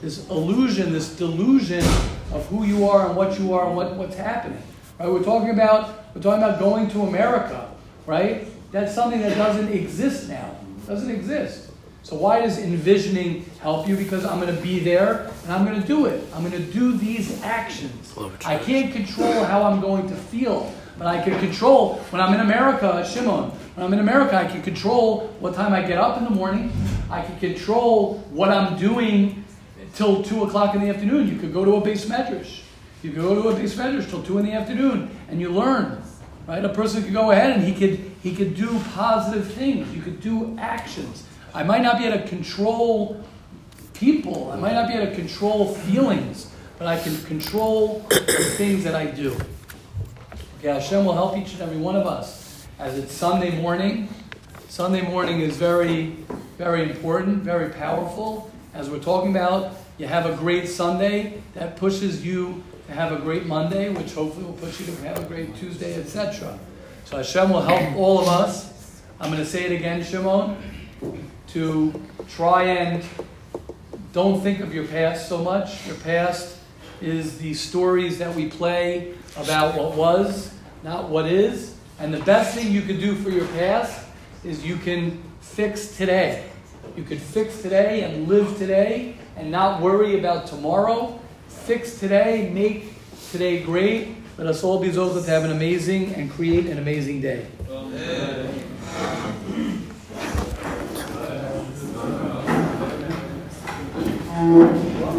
this 0.00 0.28
illusion, 0.28 0.92
this 0.92 1.16
delusion 1.16 1.84
of 2.32 2.46
who 2.48 2.64
you 2.64 2.88
are 2.88 3.06
and 3.06 3.16
what 3.16 3.38
you 3.38 3.54
are 3.54 3.66
and 3.66 3.76
what, 3.76 3.94
what's 3.96 4.16
happening. 4.16 4.62
Right? 4.98 5.08
We're 5.08 5.24
talking 5.24 5.50
about 5.50 6.14
we're 6.14 6.22
talking 6.22 6.42
about 6.42 6.58
going 6.58 6.88
to 6.90 7.02
America, 7.02 7.70
right? 8.06 8.46
That's 8.72 8.94
something 8.94 9.20
that 9.20 9.36
doesn't 9.36 9.72
exist 9.72 10.28
now. 10.28 10.56
Doesn't 10.86 11.10
exist. 11.10 11.70
So 12.02 12.16
why 12.16 12.40
does 12.40 12.58
envisioning 12.58 13.44
help 13.60 13.86
you? 13.86 13.96
Because 13.96 14.24
I'm 14.24 14.40
going 14.40 14.54
to 14.54 14.62
be 14.62 14.78
there 14.78 15.30
and 15.42 15.52
I'm 15.52 15.66
going 15.66 15.80
to 15.80 15.86
do 15.86 16.06
it. 16.06 16.24
I'm 16.34 16.40
going 16.48 16.52
to 16.52 16.72
do 16.72 16.96
these 16.96 17.42
actions. 17.42 18.16
I 18.46 18.56
can't 18.56 18.92
control 18.92 19.44
how 19.44 19.62
I'm 19.62 19.80
going 19.80 20.08
to 20.08 20.14
feel, 20.14 20.72
but 20.98 21.06
I 21.06 21.22
can 21.22 21.38
control 21.38 21.94
when 22.10 22.20
I'm 22.20 22.34
in 22.34 22.40
America, 22.40 23.08
Shimon. 23.08 23.50
When 23.50 23.86
I'm 23.86 23.92
in 23.92 24.00
America, 24.00 24.36
I 24.36 24.46
can 24.46 24.60
control 24.62 25.28
what 25.38 25.54
time 25.54 25.72
I 25.72 25.82
get 25.82 25.98
up 25.98 26.18
in 26.18 26.24
the 26.24 26.30
morning. 26.30 26.72
I 27.08 27.22
can 27.22 27.38
control 27.38 28.18
what 28.30 28.50
I'm 28.50 28.76
doing 28.76 29.44
till 29.94 30.22
two 30.24 30.42
o'clock 30.42 30.74
in 30.74 30.80
the 30.80 30.88
afternoon. 30.88 31.28
You 31.28 31.38
could 31.38 31.52
go 31.52 31.64
to 31.64 31.76
a 31.76 31.80
beis 31.80 32.06
medrash. 32.06 32.62
You 33.02 33.12
could 33.12 33.22
go 33.22 33.40
to 33.40 33.48
a 33.50 33.54
beis 33.54 33.76
medrash 33.76 34.10
till 34.10 34.22
two 34.24 34.38
in 34.38 34.44
the 34.44 34.52
afternoon, 34.52 35.16
and 35.28 35.40
you 35.40 35.50
learn. 35.50 36.02
Right? 36.48 36.64
A 36.64 36.68
person 36.70 37.04
could 37.04 37.12
go 37.12 37.30
ahead 37.30 37.52
and 37.52 37.62
he 37.62 37.74
could 37.74 38.00
he 38.22 38.34
could 38.34 38.56
do 38.56 38.80
positive 38.94 39.52
things. 39.52 39.94
You 39.94 40.02
could 40.02 40.20
do 40.20 40.56
actions. 40.58 41.24
I 41.54 41.62
might 41.62 41.82
not 41.82 41.98
be 41.98 42.06
able 42.06 42.20
to 42.20 42.26
control 42.26 43.22
people. 43.94 44.50
I 44.50 44.56
might 44.56 44.72
not 44.72 44.88
be 44.88 44.94
able 44.94 45.06
to 45.06 45.14
control 45.14 45.74
feelings, 45.74 46.50
but 46.78 46.88
I 46.88 46.98
can 46.98 47.16
control 47.24 48.00
the 48.10 48.54
things 48.56 48.82
that 48.84 48.94
I 48.94 49.06
do. 49.06 49.36
Okay, 50.58 50.70
Hashem 50.70 51.04
will 51.04 51.12
help 51.12 51.36
each 51.36 51.52
and 51.52 51.62
every 51.62 51.76
one 51.76 51.94
of 51.94 52.04
us. 52.04 52.66
As 52.80 52.98
it's 52.98 53.12
Sunday 53.12 53.62
morning, 53.62 54.08
Sunday 54.68 55.02
morning 55.02 55.38
is 55.38 55.56
very, 55.56 56.16
very 56.56 56.82
important, 56.82 57.44
very 57.44 57.70
powerful. 57.70 58.50
As 58.74 58.90
we're 58.90 58.98
talking 58.98 59.30
about, 59.30 59.76
you 59.98 60.08
have 60.08 60.26
a 60.26 60.34
great 60.34 60.68
Sunday 60.68 61.40
that 61.54 61.76
pushes 61.76 62.26
you 62.26 62.64
to 62.88 62.92
have 62.92 63.12
a 63.12 63.20
great 63.20 63.46
Monday, 63.46 63.90
which 63.90 64.14
hopefully 64.14 64.46
will 64.46 64.52
push 64.54 64.80
you 64.80 64.86
to 64.86 64.96
have 65.02 65.22
a 65.22 65.26
great 65.26 65.54
Tuesday, 65.54 65.94
etc. 65.94 66.58
So 67.04 67.18
Hashem 67.18 67.50
will 67.50 67.62
help 67.62 67.94
all 67.94 68.18
of 68.18 68.26
us. 68.26 69.00
I'm 69.20 69.30
going 69.30 69.40
to 69.40 69.48
say 69.48 69.64
it 69.64 69.70
again, 69.70 70.02
Shimon, 70.02 70.56
to 71.50 72.02
try 72.28 72.64
and 72.64 73.04
don't 74.12 74.40
think 74.40 74.58
of 74.58 74.74
your 74.74 74.86
past 74.86 75.28
so 75.28 75.38
much. 75.38 75.86
Your 75.86 75.94
past 75.98 76.57
is 77.00 77.38
the 77.38 77.54
stories 77.54 78.18
that 78.18 78.34
we 78.34 78.48
play 78.48 79.14
about 79.36 79.76
what 79.76 79.94
was, 79.94 80.54
not 80.82 81.08
what 81.08 81.26
is. 81.26 81.76
And 81.98 82.12
the 82.12 82.20
best 82.20 82.54
thing 82.54 82.70
you 82.72 82.82
can 82.82 82.98
do 83.00 83.14
for 83.14 83.30
your 83.30 83.46
past 83.48 84.06
is 84.44 84.64
you 84.64 84.76
can 84.76 85.22
fix 85.40 85.96
today. 85.96 86.44
You 86.96 87.04
can 87.04 87.18
fix 87.18 87.60
today 87.62 88.04
and 88.04 88.28
live 88.28 88.56
today 88.58 89.16
and 89.36 89.50
not 89.50 89.80
worry 89.80 90.18
about 90.18 90.46
tomorrow. 90.46 91.20
Fix 91.48 91.98
today, 91.98 92.50
make 92.52 92.94
today 93.30 93.62
great. 93.62 94.16
Let 94.36 94.46
us 94.46 94.62
all 94.62 94.80
be 94.80 94.88
those 94.88 95.14
that 95.14 95.30
have 95.30 95.44
an 95.44 95.52
amazing 95.52 96.14
and 96.14 96.30
create 96.30 96.66
an 96.66 96.78
amazing 96.78 97.20
day. 97.20 97.46